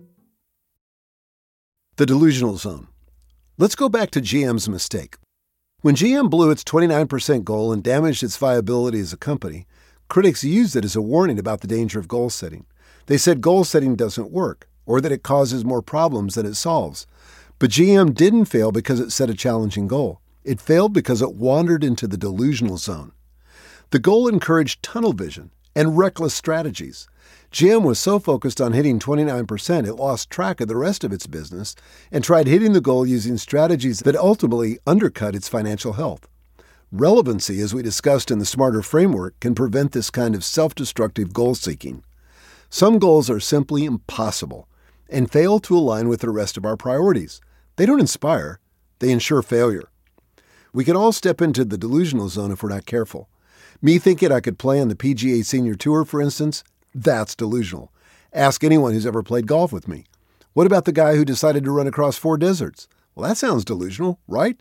The 1.97 2.05
delusional 2.05 2.57
zone. 2.57 2.89
Let's 3.57 3.73
go 3.73 3.89
back 3.89 4.11
to 4.11 4.21
GM's 4.21 4.69
mistake. 4.69 5.15
When 5.81 5.95
GM 5.95 6.29
blew 6.29 6.51
its 6.51 6.63
29% 6.63 7.43
goal 7.43 7.73
and 7.73 7.81
damaged 7.81 8.21
its 8.21 8.37
viability 8.37 8.99
as 8.99 9.13
a 9.13 9.17
company, 9.17 9.65
critics 10.07 10.43
used 10.43 10.75
it 10.75 10.85
as 10.85 10.95
a 10.95 11.01
warning 11.01 11.39
about 11.39 11.61
the 11.61 11.67
danger 11.67 11.97
of 11.97 12.07
goal 12.07 12.29
setting. 12.29 12.67
They 13.07 13.17
said 13.17 13.41
goal 13.41 13.63
setting 13.63 13.95
doesn't 13.95 14.29
work, 14.29 14.69
or 14.85 15.01
that 15.01 15.11
it 15.11 15.23
causes 15.23 15.65
more 15.65 15.81
problems 15.81 16.35
than 16.35 16.45
it 16.45 16.53
solves. 16.53 17.07
But 17.57 17.71
GM 17.71 18.13
didn't 18.13 18.45
fail 18.45 18.71
because 18.71 18.99
it 18.99 19.09
set 19.09 19.31
a 19.31 19.33
challenging 19.33 19.87
goal. 19.87 20.21
It 20.43 20.61
failed 20.61 20.93
because 20.93 21.23
it 21.23 21.33
wandered 21.33 21.83
into 21.83 22.05
the 22.05 22.15
delusional 22.15 22.77
zone. 22.77 23.11
The 23.89 23.97
goal 23.97 24.27
encouraged 24.27 24.83
tunnel 24.83 25.13
vision 25.13 25.49
and 25.77 25.95
reckless 25.95 26.33
strategies. 26.33 27.07
GM 27.51 27.83
was 27.83 27.99
so 27.99 28.17
focused 28.17 28.59
on 28.59 28.73
hitting 28.73 28.97
29%, 28.97 29.87
it 29.87 29.93
lost 29.93 30.31
track 30.31 30.59
of 30.59 30.67
the 30.67 30.75
rest 30.75 31.03
of 31.03 31.13
its 31.13 31.27
business 31.27 31.75
and 32.11 32.23
tried 32.23 32.47
hitting 32.47 32.73
the 32.73 32.81
goal 32.81 33.05
using 33.05 33.37
strategies 33.37 33.99
that 33.99 34.15
ultimately 34.15 34.79
undercut 34.87 35.35
its 35.35 35.47
financial 35.47 35.93
health. 35.93 36.27
Relevancy, 36.91 37.61
as 37.61 37.75
we 37.75 37.83
discussed 37.83 38.31
in 38.31 38.39
the 38.39 38.45
Smarter 38.45 38.81
Framework, 38.81 39.39
can 39.39 39.53
prevent 39.53 39.91
this 39.91 40.09
kind 40.09 40.33
of 40.33 40.43
self 40.43 40.73
destructive 40.73 41.31
goal 41.31 41.53
seeking. 41.53 42.03
Some 42.71 42.97
goals 42.97 43.29
are 43.29 43.39
simply 43.39 43.85
impossible 43.85 44.67
and 45.07 45.31
fail 45.31 45.59
to 45.59 45.77
align 45.77 46.09
with 46.09 46.21
the 46.21 46.31
rest 46.31 46.57
of 46.57 46.65
our 46.65 46.75
priorities. 46.75 47.39
They 47.75 47.85
don't 47.85 47.99
inspire, 47.99 48.59
they 48.97 49.11
ensure 49.11 49.43
failure. 49.43 49.89
We 50.73 50.83
can 50.83 50.95
all 50.95 51.11
step 51.11 51.39
into 51.39 51.63
the 51.63 51.77
delusional 51.77 52.29
zone 52.29 52.51
if 52.51 52.63
we're 52.63 52.69
not 52.69 52.87
careful. 52.87 53.29
Me 53.79 53.99
thinking 53.99 54.31
I 54.31 54.39
could 54.39 54.57
play 54.57 54.81
on 54.81 54.87
the 54.87 54.95
PGA 54.95 55.45
Senior 55.45 55.75
Tour, 55.75 56.03
for 56.03 56.19
instance, 56.19 56.63
that's 56.95 57.35
delusional. 57.35 57.91
Ask 58.33 58.63
anyone 58.63 58.93
who's 58.93 59.05
ever 59.05 59.21
played 59.21 59.45
golf 59.45 59.71
with 59.71 59.87
me. 59.87 60.05
What 60.53 60.65
about 60.65 60.85
the 60.85 60.91
guy 60.91 61.15
who 61.15 61.23
decided 61.23 61.63
to 61.63 61.71
run 61.71 61.85
across 61.85 62.17
four 62.17 62.39
deserts? 62.39 62.87
Well, 63.13 63.29
that 63.29 63.37
sounds 63.37 63.63
delusional, 63.63 64.19
right? 64.27 64.59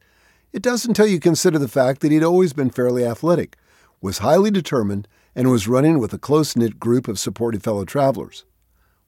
It 0.53 0.61
does 0.61 0.85
until 0.85 1.07
you 1.07 1.19
consider 1.19 1.59
the 1.59 1.67
fact 1.67 2.03
that 2.03 2.13
he'd 2.13 2.23
always 2.23 2.53
been 2.53 2.69
fairly 2.69 3.07
athletic, 3.07 3.57
was 4.03 4.19
highly 4.19 4.51
determined, 4.51 5.09
and 5.35 5.51
was 5.51 5.67
running 5.67 5.99
with 5.99 6.13
a 6.13 6.19
close 6.19 6.55
knit 6.55 6.79
group 6.79 7.09
of 7.09 7.19
supportive 7.19 7.63
fellow 7.63 7.87
travelers. 7.87 8.45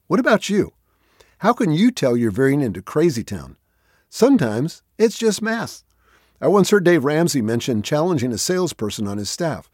What 0.07 0.19
about 0.19 0.49
you? 0.49 0.73
How 1.39 1.53
can 1.53 1.71
you 1.71 1.91
tell 1.91 2.17
you're 2.17 2.31
veering 2.31 2.61
into 2.61 2.81
crazy 2.81 3.23
town? 3.23 3.57
Sometimes 4.09 4.81
it's 4.97 5.19
just 5.19 5.43
math. 5.43 5.83
I 6.41 6.47
once 6.47 6.71
heard 6.71 6.83
Dave 6.83 7.05
Ramsey 7.05 7.43
mention 7.43 7.83
challenging 7.83 8.33
a 8.33 8.39
salesperson 8.39 9.07
on 9.07 9.19
his 9.19 9.29
staff. 9.29 9.69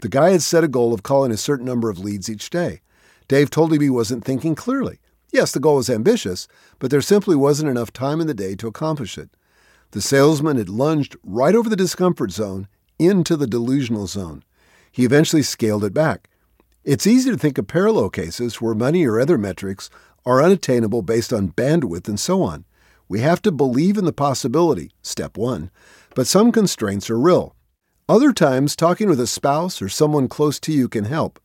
The 0.00 0.08
guy 0.08 0.30
had 0.30 0.42
set 0.42 0.64
a 0.64 0.68
goal 0.68 0.94
of 0.94 1.02
calling 1.02 1.32
a 1.32 1.36
certain 1.36 1.66
number 1.66 1.90
of 1.90 1.98
leads 1.98 2.30
each 2.30 2.50
day. 2.50 2.82
Dave 3.26 3.50
told 3.50 3.72
him 3.72 3.80
he 3.80 3.90
wasn't 3.90 4.24
thinking 4.24 4.54
clearly. 4.54 5.00
Yes, 5.32 5.52
the 5.52 5.60
goal 5.60 5.76
was 5.76 5.90
ambitious, 5.90 6.48
but 6.78 6.90
there 6.90 7.00
simply 7.00 7.36
wasn't 7.36 7.70
enough 7.70 7.92
time 7.92 8.20
in 8.20 8.26
the 8.26 8.34
day 8.34 8.54
to 8.56 8.68
accomplish 8.68 9.18
it. 9.18 9.30
The 9.90 10.00
salesman 10.00 10.56
had 10.56 10.68
lunged 10.68 11.16
right 11.22 11.54
over 11.54 11.68
the 11.68 11.76
discomfort 11.76 12.30
zone 12.30 12.68
into 12.98 13.36
the 13.36 13.46
delusional 13.46 14.06
zone. 14.06 14.44
He 14.90 15.04
eventually 15.04 15.42
scaled 15.42 15.84
it 15.84 15.92
back. 15.94 16.28
It's 16.84 17.06
easy 17.06 17.30
to 17.30 17.36
think 17.36 17.58
of 17.58 17.66
parallel 17.66 18.08
cases 18.08 18.60
where 18.60 18.74
money 18.74 19.04
or 19.04 19.20
other 19.20 19.36
metrics 19.36 19.90
are 20.24 20.42
unattainable 20.42 21.02
based 21.02 21.32
on 21.32 21.52
bandwidth 21.52 22.08
and 22.08 22.18
so 22.18 22.42
on. 22.42 22.64
We 23.08 23.20
have 23.20 23.42
to 23.42 23.52
believe 23.52 23.96
in 23.96 24.04
the 24.04 24.12
possibility, 24.12 24.90
step 25.02 25.36
one, 25.36 25.70
but 26.14 26.26
some 26.26 26.52
constraints 26.52 27.10
are 27.10 27.18
real. 27.18 27.54
Other 28.10 28.32
times, 28.32 28.74
talking 28.74 29.10
with 29.10 29.20
a 29.20 29.26
spouse 29.26 29.82
or 29.82 29.90
someone 29.90 30.28
close 30.28 30.58
to 30.60 30.72
you 30.72 30.88
can 30.88 31.04
help. 31.04 31.38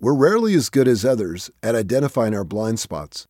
We're 0.00 0.14
rarely 0.14 0.54
as 0.54 0.70
good 0.70 0.88
as 0.88 1.04
others 1.04 1.50
at 1.62 1.74
identifying 1.74 2.34
our 2.34 2.44
blind 2.44 2.80
spots. 2.80 3.26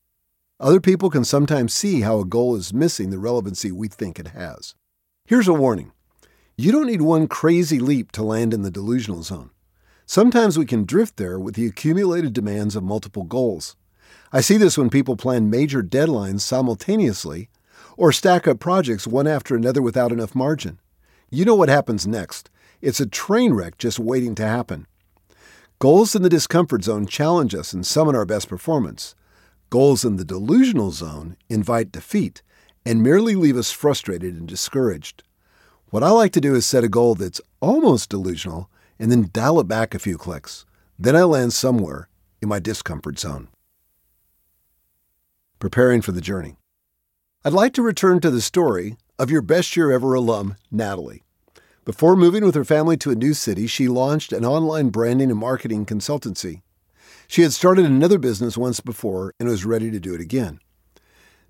Other 0.60 0.78
people 0.78 1.10
can 1.10 1.24
sometimes 1.24 1.74
see 1.74 2.02
how 2.02 2.20
a 2.20 2.24
goal 2.24 2.54
is 2.54 2.72
missing 2.72 3.10
the 3.10 3.18
relevancy 3.18 3.72
we 3.72 3.88
think 3.88 4.20
it 4.20 4.28
has. 4.28 4.76
Here's 5.26 5.48
a 5.48 5.52
warning 5.52 5.90
you 6.56 6.70
don't 6.70 6.86
need 6.86 7.02
one 7.02 7.26
crazy 7.26 7.80
leap 7.80 8.12
to 8.12 8.22
land 8.22 8.54
in 8.54 8.62
the 8.62 8.70
delusional 8.70 9.24
zone. 9.24 9.50
Sometimes 10.06 10.56
we 10.56 10.64
can 10.64 10.84
drift 10.84 11.16
there 11.16 11.40
with 11.40 11.56
the 11.56 11.66
accumulated 11.66 12.32
demands 12.32 12.76
of 12.76 12.84
multiple 12.84 13.24
goals. 13.24 13.74
I 14.32 14.40
see 14.40 14.56
this 14.56 14.78
when 14.78 14.88
people 14.88 15.16
plan 15.16 15.50
major 15.50 15.82
deadlines 15.82 16.42
simultaneously 16.42 17.48
or 17.96 18.12
stack 18.12 18.46
up 18.46 18.60
projects 18.60 19.04
one 19.04 19.26
after 19.26 19.56
another 19.56 19.82
without 19.82 20.12
enough 20.12 20.36
margin. 20.36 20.78
You 21.28 21.44
know 21.44 21.56
what 21.56 21.68
happens 21.68 22.06
next. 22.06 22.50
It's 22.80 23.00
a 23.00 23.06
train 23.06 23.54
wreck 23.54 23.78
just 23.78 23.98
waiting 23.98 24.34
to 24.36 24.46
happen. 24.46 24.86
Goals 25.80 26.14
in 26.14 26.22
the 26.22 26.28
discomfort 26.28 26.84
zone 26.84 27.06
challenge 27.06 27.54
us 27.54 27.72
and 27.72 27.86
summon 27.86 28.14
our 28.14 28.24
best 28.24 28.48
performance. 28.48 29.14
Goals 29.70 30.04
in 30.04 30.16
the 30.16 30.24
delusional 30.24 30.90
zone 30.92 31.36
invite 31.48 31.92
defeat 31.92 32.42
and 32.86 33.02
merely 33.02 33.34
leave 33.34 33.56
us 33.56 33.70
frustrated 33.70 34.34
and 34.34 34.48
discouraged. 34.48 35.22
What 35.90 36.02
I 36.02 36.10
like 36.10 36.32
to 36.32 36.40
do 36.40 36.54
is 36.54 36.66
set 36.66 36.84
a 36.84 36.88
goal 36.88 37.14
that's 37.14 37.40
almost 37.60 38.10
delusional 38.10 38.70
and 38.98 39.10
then 39.10 39.30
dial 39.32 39.60
it 39.60 39.68
back 39.68 39.94
a 39.94 39.98
few 39.98 40.16
clicks. 40.18 40.64
Then 40.98 41.16
I 41.16 41.24
land 41.24 41.52
somewhere 41.52 42.08
in 42.40 42.48
my 42.48 42.58
discomfort 42.58 43.18
zone. 43.18 43.48
Preparing 45.58 46.02
for 46.02 46.12
the 46.12 46.20
journey. 46.20 46.56
I'd 47.44 47.52
like 47.52 47.72
to 47.74 47.82
return 47.82 48.20
to 48.20 48.30
the 48.30 48.40
story 48.40 48.96
of 49.18 49.30
your 49.30 49.42
best 49.42 49.76
year 49.76 49.90
ever 49.90 50.14
alum, 50.14 50.56
Natalie. 50.70 51.24
Before 51.88 52.16
moving 52.16 52.44
with 52.44 52.54
her 52.54 52.66
family 52.66 52.98
to 52.98 53.10
a 53.10 53.14
new 53.14 53.32
city, 53.32 53.66
she 53.66 53.88
launched 53.88 54.34
an 54.34 54.44
online 54.44 54.90
branding 54.90 55.30
and 55.30 55.40
marketing 55.40 55.86
consultancy. 55.86 56.60
She 57.26 57.40
had 57.40 57.54
started 57.54 57.86
another 57.86 58.18
business 58.18 58.58
once 58.58 58.80
before 58.80 59.32
and 59.40 59.48
was 59.48 59.64
ready 59.64 59.90
to 59.92 59.98
do 59.98 60.12
it 60.12 60.20
again. 60.20 60.60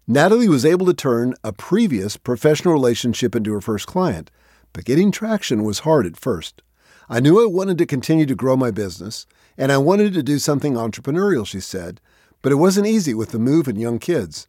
Natalie 0.07 0.48
was 0.48 0.64
able 0.64 0.87
to 0.87 0.94
turn 0.94 1.35
a 1.42 1.53
previous 1.53 2.16
professional 2.16 2.72
relationship 2.72 3.35
into 3.35 3.53
her 3.53 3.61
first 3.61 3.88
client, 3.88 4.31
but 4.72 4.85
getting 4.85 5.11
traction 5.11 5.64
was 5.64 5.81
hard 5.81 6.07
at 6.07 6.16
first. 6.16 6.62
I 7.09 7.18
knew 7.18 7.42
I 7.42 7.46
wanted 7.46 7.77
to 7.79 7.85
continue 7.85 8.27
to 8.27 8.37
grow 8.37 8.57
my 8.57 8.70
business, 8.70 9.27
and 9.57 9.72
I 9.72 9.79
wanted 9.79 10.14
to 10.14 10.22
do 10.22 10.38
something 10.38 10.74
entrepreneurial, 10.74 11.48
she 11.48 11.59
said, 11.59 12.01
but 12.42 12.53
it 12.53 12.62
wasn't 12.62 12.87
easy 12.87 13.12
with 13.12 13.31
the 13.31 13.40
move 13.40 13.66
and 13.66 13.81
young 13.81 13.98
kids. 13.98 14.46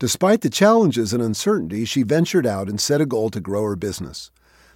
Despite 0.00 0.40
the 0.40 0.50
challenges 0.50 1.12
and 1.12 1.22
uncertainty, 1.22 1.84
she 1.84 2.02
ventured 2.02 2.48
out 2.48 2.68
and 2.68 2.80
set 2.80 3.00
a 3.00 3.06
goal 3.06 3.30
to 3.30 3.38
grow 3.38 3.62
her 3.62 3.76
business. 3.76 4.32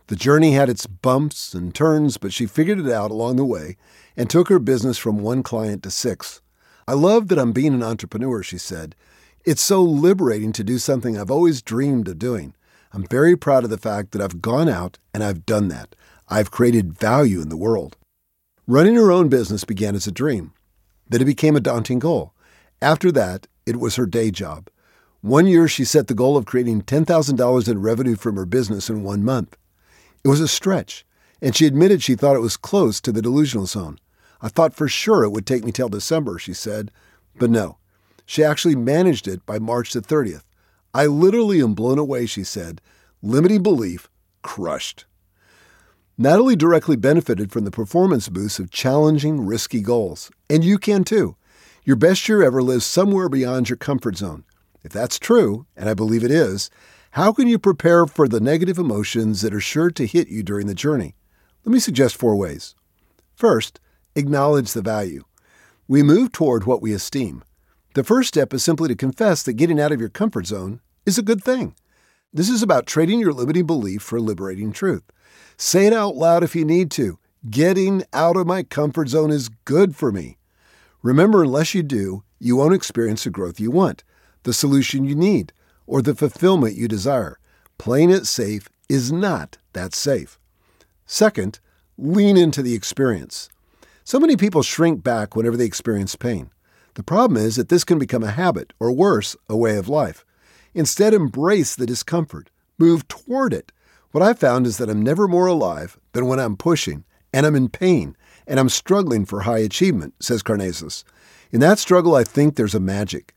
The 0.09 0.17
journey 0.17 0.53
had 0.53 0.69
its 0.69 0.87
bumps 0.87 1.55
and 1.55 1.75
turns, 1.75 2.19
but 2.19 2.33
she 2.33 2.45
figured 2.45 2.79
it 2.79 2.91
out 2.91 3.11
along 3.11 3.37
the 3.37 3.45
way 3.45 3.79
and 4.17 4.29
took 4.29 4.49
her 4.49 4.59
business 4.59 4.99
from 4.99 5.19
one 5.19 5.43
client 5.43 5.83
to 5.85 5.91
six. 5.91 6.43
I 6.87 6.93
love 6.93 7.29
that 7.29 7.39
I'm 7.39 7.53
being 7.53 7.73
an 7.73 7.83
entrepreneur, 7.83 8.43
she 8.43 8.59
said. 8.59 8.95
It's 9.47 9.63
so 9.63 9.83
liberating 9.83 10.53
to 10.53 10.65
do 10.65 10.79
something 10.79 11.17
I've 11.17 11.31
always 11.31 11.63
dreamed 11.63 12.09
of 12.09 12.19
doing. 12.19 12.55
I'm 12.93 13.07
very 13.07 13.35
proud 13.35 13.65
of 13.65 13.71
the 13.71 13.79
fact 13.79 14.13
that 14.13 14.21
I've 14.21 14.43
gone 14.43 14.69
out 14.69 14.99
and 15.15 15.25
I've 15.25 15.47
done 15.47 15.69
that. 15.69 15.97
I've 16.29 16.51
created 16.51 16.99
value 16.99 17.41
in 17.41 17.49
the 17.49 17.57
world. 17.57 17.97
Running 18.67 18.97
her 18.97 19.11
own 19.11 19.29
business 19.29 19.65
began 19.65 19.95
as 19.95 20.07
a 20.07 20.13
dream. 20.13 20.53
Then 21.09 21.23
it 21.23 21.27
became 21.27 21.57
a 21.57 21.61
daunting 21.61 21.99
goal. 21.99 22.35
After 22.83 23.11
that, 23.13 23.47
it 23.65 23.81
was 23.81 23.97
her 23.97 24.07
day 24.07 24.31
job. 24.31 24.69
One 25.23 25.47
year, 25.47 25.67
she 25.67 25.87
set 25.87 26.09
the 26.09 26.15
goal 26.15 26.37
of 26.37 26.45
creating 26.45 26.83
$10,000 26.83 27.69
in 27.69 27.81
revenue 27.81 28.17
from 28.17 28.37
her 28.37 28.47
business 28.47 28.91
in 28.91 29.03
one 29.03 29.25
month. 29.25 29.57
It 30.25 30.29
was 30.29 30.41
a 30.41 30.49
stretch, 30.49 31.05
and 31.43 31.55
she 31.55 31.67
admitted 31.67 32.03
she 32.03 32.15
thought 32.15 32.37
it 32.37 32.41
was 32.41 32.57
close 32.57 33.01
to 33.03 33.13
the 33.13 33.21
delusional 33.21 33.67
zone. 33.67 33.99
I 34.41 34.49
thought 34.49 34.75
for 34.75 34.89
sure 34.89 35.23
it 35.23 35.31
would 35.31 35.47
take 35.47 35.65
me 35.65 35.73
till 35.73 35.89
December, 35.89 36.39
she 36.39 36.55
said, 36.55 36.91
but 37.37 37.51
no. 37.51 37.77
She 38.25 38.43
actually 38.43 38.77
managed 38.77 39.29
it 39.29 39.45
by 39.45 39.59
March 39.59 39.93
the 39.93 40.01
30th. 40.01 40.45
I 40.95 41.07
literally 41.07 41.61
am 41.61 41.75
blown 41.75 41.99
away, 41.99 42.25
she 42.27 42.43
said. 42.43 42.81
Limiting 43.23 43.63
belief 43.63 44.09
crushed. 44.43 45.05
Natalie 46.17 46.57
directly 46.57 46.97
benefited 46.97 47.51
from 47.51 47.65
the 47.65 47.71
performance 47.71 48.29
boost 48.29 48.61
of 48.61 48.71
challenging, 48.71 49.45
risky 49.45 49.81
goals. 49.81 50.31
And 50.49 50.65
you 50.65 50.79
can 50.79 51.05
too. 51.05 51.37
Your 51.85 51.97
best 51.97 52.29
year 52.29 52.43
ever 52.43 52.63
lives 52.63 52.87
somewhere 52.87 53.29
beyond 53.29 53.69
your 53.69 53.77
comfort 53.77 54.17
zone. 54.17 54.45
If 54.85 54.93
that's 54.93 55.19
true, 55.19 55.67
and 55.77 55.89
I 55.89 55.95
believe 55.95 56.23
it 56.23 56.31
is, 56.31 56.71
how 57.15 57.33
can 57.33 57.47
you 57.47 57.61
prepare 57.61 58.07
for 58.07 58.27
the 58.27 58.41
negative 58.41 58.77
emotions 58.77 59.41
that 59.41 59.55
are 59.55 59.61
sure 59.61 59.89
to 59.89 60.05
hit 60.05 60.27
you 60.27 60.43
during 60.43 60.67
the 60.67 60.75
journey? 60.75 61.15
Let 61.65 61.73
me 61.73 61.79
suggest 61.79 62.17
four 62.17 62.35
ways. 62.35 62.75
First, 63.37 63.79
acknowledge 64.17 64.73
the 64.73 64.83
value. 64.83 65.23
We 65.87 66.03
move 66.03 66.33
toward 66.33 66.65
what 66.65 66.83
we 66.83 66.93
esteem. 66.93 67.45
The 67.95 68.03
first 68.03 68.27
step 68.27 68.53
is 68.53 68.65
simply 68.65 68.89
to 68.89 68.97
confess 68.97 69.45
that 69.45 69.53
getting 69.53 69.79
out 69.79 69.93
of 69.93 70.01
your 70.01 70.09
comfort 70.09 70.49
zone 70.49 70.81
is 71.07 71.17
a 71.17 71.23
good 71.23 71.45
thing. 71.45 71.77
This 72.33 72.49
is 72.49 72.65
about 72.65 72.85
trading 72.85 73.21
your 73.21 73.33
limiting 73.33 73.65
belief 73.65 74.03
for 74.03 74.19
liberating 74.19 74.73
truth. 74.73 75.05
Say 75.57 75.87
it 75.87 75.93
out 75.93 76.17
loud 76.17 76.43
if 76.43 76.57
you 76.57 76.65
need 76.65 76.91
to. 76.93 77.21
Getting 77.49 78.03
out 78.13 78.37
of 78.37 78.49
my 78.49 78.65
comfort 78.65 79.09
zone 79.09 79.31
is 79.31 79.51
good 79.65 79.95
for 79.95 80.11
me. 80.11 80.37
Remember, 81.01 81.45
unless 81.45 81.77
you 81.77 81.85
do, 81.85 82.25
you 82.41 82.57
won't 82.57 82.75
experience 82.75 83.23
the 83.23 83.31
growth 83.31 83.61
you 83.61 83.71
want 83.71 84.03
the 84.43 84.53
solution 84.53 85.05
you 85.05 85.15
need, 85.15 85.53
or 85.87 86.03
the 86.03 86.15
fulfillment 86.15 86.77
you 86.77 86.89
desire. 86.89 87.39
Playing 87.79 88.11
it 88.11 88.27
safe 88.27 88.69
is 88.89 89.13
not 89.13 89.59
that 89.73 89.95
safe. 89.95 90.39
Second, 91.07 91.61
lean 91.99 92.37
into 92.37 92.63
the 92.63 92.75
experience. 92.75 93.49
So 94.05 94.21
many 94.21 94.37
people 94.37 94.63
shrink 94.63 95.03
back 95.03 95.35
whenever 95.35 95.57
they 95.57 95.65
experience 95.65 96.17
pain. 96.17 96.51
The 96.95 97.03
problem 97.03 97.37
is 97.37 97.57
that 97.57 97.69
this 97.69 97.85
can 97.85 97.99
become 97.99 98.23
a 98.23 98.31
habit, 98.31 98.73
or 98.79 98.93
worse, 98.93 99.37
a 99.49 99.57
way 99.57 99.77
of 99.77 99.89
life. 99.89 100.25
Instead, 100.75 101.15
embrace 101.15 101.75
the 101.75 101.87
discomfort, 101.87 102.51
move 102.79 103.07
toward 103.09 103.53
it. 103.53 103.73
What 104.13 104.23
I've 104.23 104.39
found 104.39 104.67
is 104.67 104.79
that 104.79 104.91
I'm 104.91 105.03
never 105.03 105.27
more 105.27 105.47
alive 105.47 105.99
than 106.13 106.27
when 106.27 106.39
I'm 106.39 106.57
pushing, 106.57 107.05
and 107.33 107.47
I'm 107.47 107.57
in 107.57 107.69
pain, 107.69 108.17
and 108.47 108.61
I'm 108.61 108.69
struggling 108.69 109.25
for 109.25 109.41
high 109.41 109.59
achievement, 109.59 110.15
says 110.21 110.43
Karnazes. 110.43 111.03
In 111.51 111.61
that 111.61 111.79
struggle, 111.79 112.15
I 112.15 112.25
think 112.25 112.55
there's 112.55 112.75
a 112.75 112.81
magic. 112.81 113.34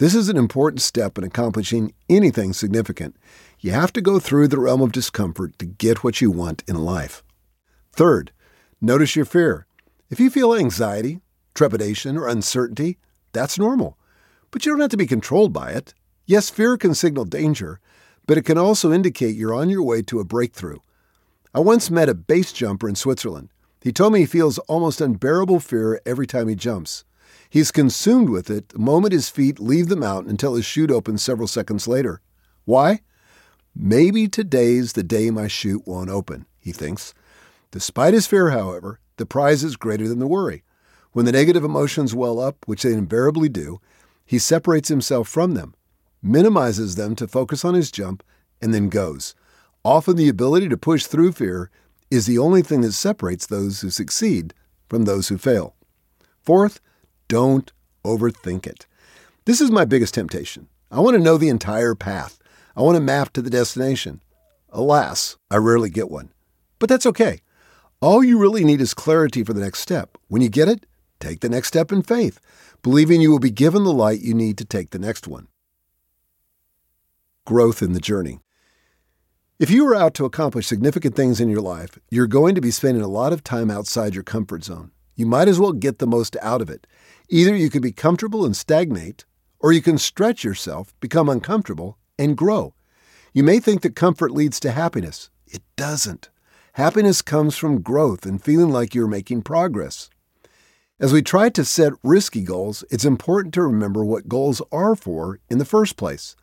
This 0.00 0.14
is 0.14 0.30
an 0.30 0.38
important 0.38 0.80
step 0.80 1.18
in 1.18 1.24
accomplishing 1.24 1.92
anything 2.08 2.54
significant. 2.54 3.16
You 3.58 3.72
have 3.72 3.92
to 3.92 4.00
go 4.00 4.18
through 4.18 4.48
the 4.48 4.58
realm 4.58 4.80
of 4.80 4.92
discomfort 4.92 5.58
to 5.58 5.66
get 5.66 6.02
what 6.02 6.22
you 6.22 6.30
want 6.30 6.64
in 6.66 6.76
life. 6.76 7.22
Third, 7.92 8.32
notice 8.80 9.14
your 9.14 9.26
fear. 9.26 9.66
If 10.08 10.18
you 10.18 10.30
feel 10.30 10.54
anxiety, 10.54 11.20
trepidation, 11.52 12.16
or 12.16 12.28
uncertainty, 12.28 12.96
that's 13.34 13.58
normal. 13.58 13.98
But 14.50 14.64
you 14.64 14.72
don't 14.72 14.80
have 14.80 14.88
to 14.88 14.96
be 14.96 15.06
controlled 15.06 15.52
by 15.52 15.72
it. 15.72 15.92
Yes, 16.24 16.48
fear 16.48 16.78
can 16.78 16.94
signal 16.94 17.26
danger, 17.26 17.78
but 18.26 18.38
it 18.38 18.46
can 18.46 18.56
also 18.56 18.94
indicate 18.94 19.36
you're 19.36 19.52
on 19.52 19.68
your 19.68 19.82
way 19.82 20.00
to 20.00 20.18
a 20.18 20.24
breakthrough. 20.24 20.78
I 21.52 21.60
once 21.60 21.90
met 21.90 22.08
a 22.08 22.14
base 22.14 22.54
jumper 22.54 22.88
in 22.88 22.94
Switzerland. 22.94 23.50
He 23.82 23.92
told 23.92 24.14
me 24.14 24.20
he 24.20 24.26
feels 24.26 24.58
almost 24.60 25.02
unbearable 25.02 25.60
fear 25.60 26.00
every 26.06 26.26
time 26.26 26.48
he 26.48 26.54
jumps. 26.54 27.04
He's 27.50 27.72
consumed 27.72 28.30
with 28.30 28.48
it 28.48 28.68
the 28.68 28.78
moment 28.78 29.12
his 29.12 29.28
feet 29.28 29.58
leave 29.58 29.88
the 29.88 29.96
mountain 29.96 30.30
until 30.30 30.54
his 30.54 30.64
chute 30.64 30.92
opens 30.92 31.20
several 31.20 31.48
seconds 31.48 31.88
later. 31.88 32.20
Why? 32.64 33.00
Maybe 33.74 34.28
today's 34.28 34.92
the 34.92 35.02
day 35.02 35.32
my 35.32 35.48
chute 35.48 35.84
won't 35.84 36.10
open, 36.10 36.46
he 36.60 36.70
thinks. 36.70 37.12
Despite 37.72 38.14
his 38.14 38.28
fear, 38.28 38.50
however, 38.50 39.00
the 39.16 39.26
prize 39.26 39.64
is 39.64 39.74
greater 39.76 40.06
than 40.06 40.20
the 40.20 40.28
worry. 40.28 40.62
When 41.10 41.24
the 41.24 41.32
negative 41.32 41.64
emotions 41.64 42.14
well 42.14 42.38
up, 42.38 42.56
which 42.66 42.84
they 42.84 42.92
invariably 42.92 43.48
do, 43.48 43.80
he 44.24 44.38
separates 44.38 44.88
himself 44.88 45.28
from 45.28 45.54
them, 45.54 45.74
minimizes 46.22 46.94
them 46.94 47.16
to 47.16 47.26
focus 47.26 47.64
on 47.64 47.74
his 47.74 47.90
jump, 47.90 48.22
and 48.62 48.72
then 48.72 48.88
goes. 48.88 49.34
Often 49.84 50.16
the 50.16 50.28
ability 50.28 50.68
to 50.68 50.76
push 50.76 51.06
through 51.06 51.32
fear 51.32 51.68
is 52.12 52.26
the 52.26 52.38
only 52.38 52.62
thing 52.62 52.82
that 52.82 52.92
separates 52.92 53.46
those 53.46 53.80
who 53.80 53.90
succeed 53.90 54.54
from 54.88 55.04
those 55.04 55.28
who 55.28 55.38
fail. 55.38 55.74
Fourth, 56.42 56.80
don't 57.30 57.72
overthink 58.04 58.66
it. 58.66 58.86
This 59.44 59.60
is 59.60 59.70
my 59.70 59.84
biggest 59.84 60.14
temptation. 60.14 60.66
I 60.90 60.98
want 60.98 61.16
to 61.16 61.22
know 61.22 61.38
the 61.38 61.48
entire 61.48 61.94
path. 61.94 62.40
I 62.76 62.82
want 62.82 62.96
to 62.96 63.00
map 63.00 63.32
to 63.34 63.40
the 63.40 63.48
destination. 63.48 64.20
Alas, 64.70 65.36
I 65.48 65.58
rarely 65.58 65.90
get 65.90 66.10
one. 66.10 66.32
But 66.80 66.88
that's 66.88 67.06
okay. 67.06 67.42
All 68.00 68.24
you 68.24 68.36
really 68.36 68.64
need 68.64 68.80
is 68.80 68.94
clarity 68.94 69.44
for 69.44 69.52
the 69.52 69.60
next 69.60 69.78
step. 69.78 70.18
When 70.26 70.42
you 70.42 70.48
get 70.48 70.68
it, 70.68 70.86
take 71.20 71.38
the 71.38 71.48
next 71.48 71.68
step 71.68 71.92
in 71.92 72.02
faith, 72.02 72.40
believing 72.82 73.20
you 73.20 73.30
will 73.30 73.38
be 73.38 73.52
given 73.52 73.84
the 73.84 73.92
light 73.92 74.22
you 74.22 74.34
need 74.34 74.58
to 74.58 74.64
take 74.64 74.90
the 74.90 74.98
next 74.98 75.28
one. 75.28 75.46
Growth 77.46 77.80
in 77.80 77.92
the 77.92 78.00
journey. 78.00 78.40
If 79.60 79.70
you 79.70 79.86
are 79.86 79.94
out 79.94 80.14
to 80.14 80.24
accomplish 80.24 80.66
significant 80.66 81.14
things 81.14 81.40
in 81.40 81.48
your 81.48 81.60
life, 81.60 81.96
you're 82.10 82.26
going 82.26 82.56
to 82.56 82.60
be 82.60 82.72
spending 82.72 83.04
a 83.04 83.08
lot 83.08 83.32
of 83.32 83.44
time 83.44 83.70
outside 83.70 84.14
your 84.16 84.24
comfort 84.24 84.64
zone. 84.64 84.90
You 85.20 85.26
might 85.26 85.48
as 85.48 85.60
well 85.60 85.72
get 85.72 85.98
the 85.98 86.06
most 86.06 86.34
out 86.40 86.62
of 86.62 86.70
it. 86.70 86.86
Either 87.28 87.54
you 87.54 87.68
can 87.68 87.82
be 87.82 87.92
comfortable 87.92 88.46
and 88.46 88.56
stagnate, 88.56 89.26
or 89.58 89.70
you 89.70 89.82
can 89.82 89.98
stretch 89.98 90.42
yourself, 90.42 90.94
become 90.98 91.28
uncomfortable, 91.28 91.98
and 92.18 92.38
grow. 92.38 92.72
You 93.34 93.42
may 93.44 93.60
think 93.60 93.82
that 93.82 93.94
comfort 93.94 94.30
leads 94.30 94.58
to 94.60 94.70
happiness. 94.70 95.28
It 95.46 95.60
doesn't. 95.76 96.30
Happiness 96.72 97.20
comes 97.20 97.58
from 97.58 97.82
growth 97.82 98.24
and 98.24 98.42
feeling 98.42 98.70
like 98.70 98.94
you're 98.94 99.06
making 99.06 99.42
progress. 99.42 100.08
As 100.98 101.12
we 101.12 101.20
try 101.20 101.50
to 101.50 101.66
set 101.66 101.92
risky 102.02 102.40
goals, 102.40 102.82
it's 102.90 103.04
important 103.04 103.52
to 103.52 103.62
remember 103.62 104.02
what 104.02 104.26
goals 104.26 104.62
are 104.72 104.96
for 104.96 105.38
in 105.50 105.58
the 105.58 105.66
first 105.66 105.98
place. 105.98 106.34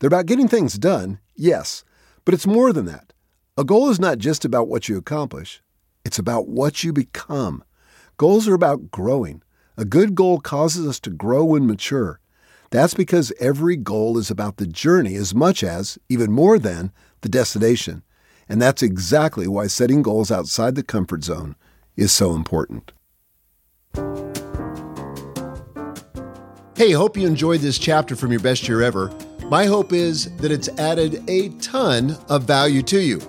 They're 0.00 0.08
about 0.08 0.26
getting 0.26 0.48
things 0.48 0.76
done, 0.76 1.20
yes, 1.36 1.84
but 2.24 2.34
it's 2.34 2.48
more 2.48 2.72
than 2.72 2.86
that. 2.86 3.12
A 3.56 3.62
goal 3.62 3.90
is 3.90 4.00
not 4.00 4.18
just 4.18 4.44
about 4.44 4.66
what 4.66 4.88
you 4.88 4.98
accomplish, 4.98 5.62
it's 6.04 6.18
about 6.18 6.48
what 6.48 6.82
you 6.82 6.92
become. 6.92 7.62
Goals 8.16 8.46
are 8.46 8.54
about 8.54 8.92
growing. 8.92 9.42
A 9.76 9.84
good 9.84 10.14
goal 10.14 10.38
causes 10.38 10.86
us 10.86 11.00
to 11.00 11.10
grow 11.10 11.56
and 11.56 11.66
mature. 11.66 12.20
That's 12.70 12.94
because 12.94 13.32
every 13.40 13.76
goal 13.76 14.18
is 14.18 14.30
about 14.30 14.58
the 14.58 14.68
journey 14.68 15.16
as 15.16 15.34
much 15.34 15.64
as, 15.64 15.98
even 16.08 16.30
more 16.30 16.60
than, 16.60 16.92
the 17.22 17.28
destination. 17.28 18.04
And 18.48 18.62
that's 18.62 18.84
exactly 18.84 19.48
why 19.48 19.66
setting 19.66 20.02
goals 20.02 20.30
outside 20.30 20.76
the 20.76 20.84
comfort 20.84 21.24
zone 21.24 21.56
is 21.96 22.12
so 22.12 22.34
important. 22.34 22.92
Hey, 26.76 26.92
hope 26.92 27.16
you 27.16 27.26
enjoyed 27.26 27.60
this 27.62 27.78
chapter 27.78 28.14
from 28.14 28.30
your 28.30 28.40
best 28.40 28.68
year 28.68 28.82
ever. 28.82 29.12
My 29.46 29.66
hope 29.66 29.92
is 29.92 30.34
that 30.36 30.52
it's 30.52 30.68
added 30.78 31.28
a 31.28 31.48
ton 31.60 32.16
of 32.28 32.44
value 32.44 32.82
to 32.82 33.00
you 33.00 33.20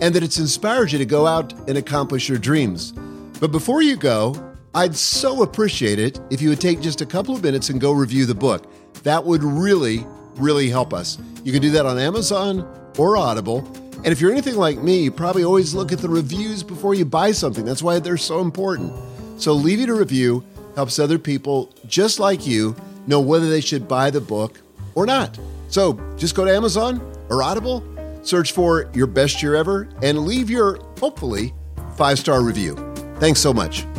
and 0.00 0.14
that 0.14 0.22
it's 0.22 0.38
inspired 0.38 0.92
you 0.92 0.98
to 0.98 1.04
go 1.04 1.26
out 1.26 1.52
and 1.68 1.76
accomplish 1.76 2.28
your 2.28 2.38
dreams. 2.38 2.92
But 3.40 3.52
before 3.52 3.80
you 3.80 3.96
go, 3.96 4.54
I'd 4.74 4.94
so 4.94 5.42
appreciate 5.42 5.98
it 5.98 6.20
if 6.30 6.42
you 6.42 6.50
would 6.50 6.60
take 6.60 6.80
just 6.80 7.00
a 7.00 7.06
couple 7.06 7.34
of 7.34 7.42
minutes 7.42 7.70
and 7.70 7.80
go 7.80 7.90
review 7.90 8.26
the 8.26 8.34
book. 8.34 8.70
That 9.02 9.24
would 9.24 9.42
really, 9.42 10.06
really 10.36 10.68
help 10.68 10.92
us. 10.92 11.18
You 11.42 11.50
can 11.50 11.62
do 11.62 11.70
that 11.70 11.86
on 11.86 11.98
Amazon 11.98 12.68
or 12.98 13.16
Audible. 13.16 13.66
And 14.04 14.08
if 14.08 14.20
you're 14.20 14.30
anything 14.30 14.56
like 14.56 14.78
me, 14.78 15.04
you 15.04 15.10
probably 15.10 15.42
always 15.42 15.74
look 15.74 15.90
at 15.90 15.98
the 16.00 16.08
reviews 16.08 16.62
before 16.62 16.94
you 16.94 17.06
buy 17.06 17.32
something. 17.32 17.64
That's 17.64 17.82
why 17.82 17.98
they're 17.98 18.18
so 18.18 18.40
important. 18.40 18.92
So 19.38 19.54
leaving 19.54 19.88
a 19.88 19.94
review 19.94 20.44
helps 20.76 20.98
other 20.98 21.18
people 21.18 21.74
just 21.86 22.20
like 22.20 22.46
you 22.46 22.76
know 23.06 23.20
whether 23.20 23.48
they 23.48 23.60
should 23.62 23.88
buy 23.88 24.10
the 24.10 24.20
book 24.20 24.60
or 24.94 25.06
not. 25.06 25.38
So 25.68 25.98
just 26.16 26.34
go 26.34 26.44
to 26.44 26.54
Amazon 26.54 27.00
or 27.30 27.42
Audible, 27.42 27.82
search 28.22 28.52
for 28.52 28.90
Your 28.92 29.06
Best 29.06 29.42
Year 29.42 29.54
Ever, 29.54 29.88
and 30.02 30.26
leave 30.26 30.50
your, 30.50 30.76
hopefully, 30.98 31.54
five 31.96 32.18
star 32.18 32.42
review. 32.42 32.89
Thanks 33.20 33.40
so 33.40 33.52
much. 33.52 33.89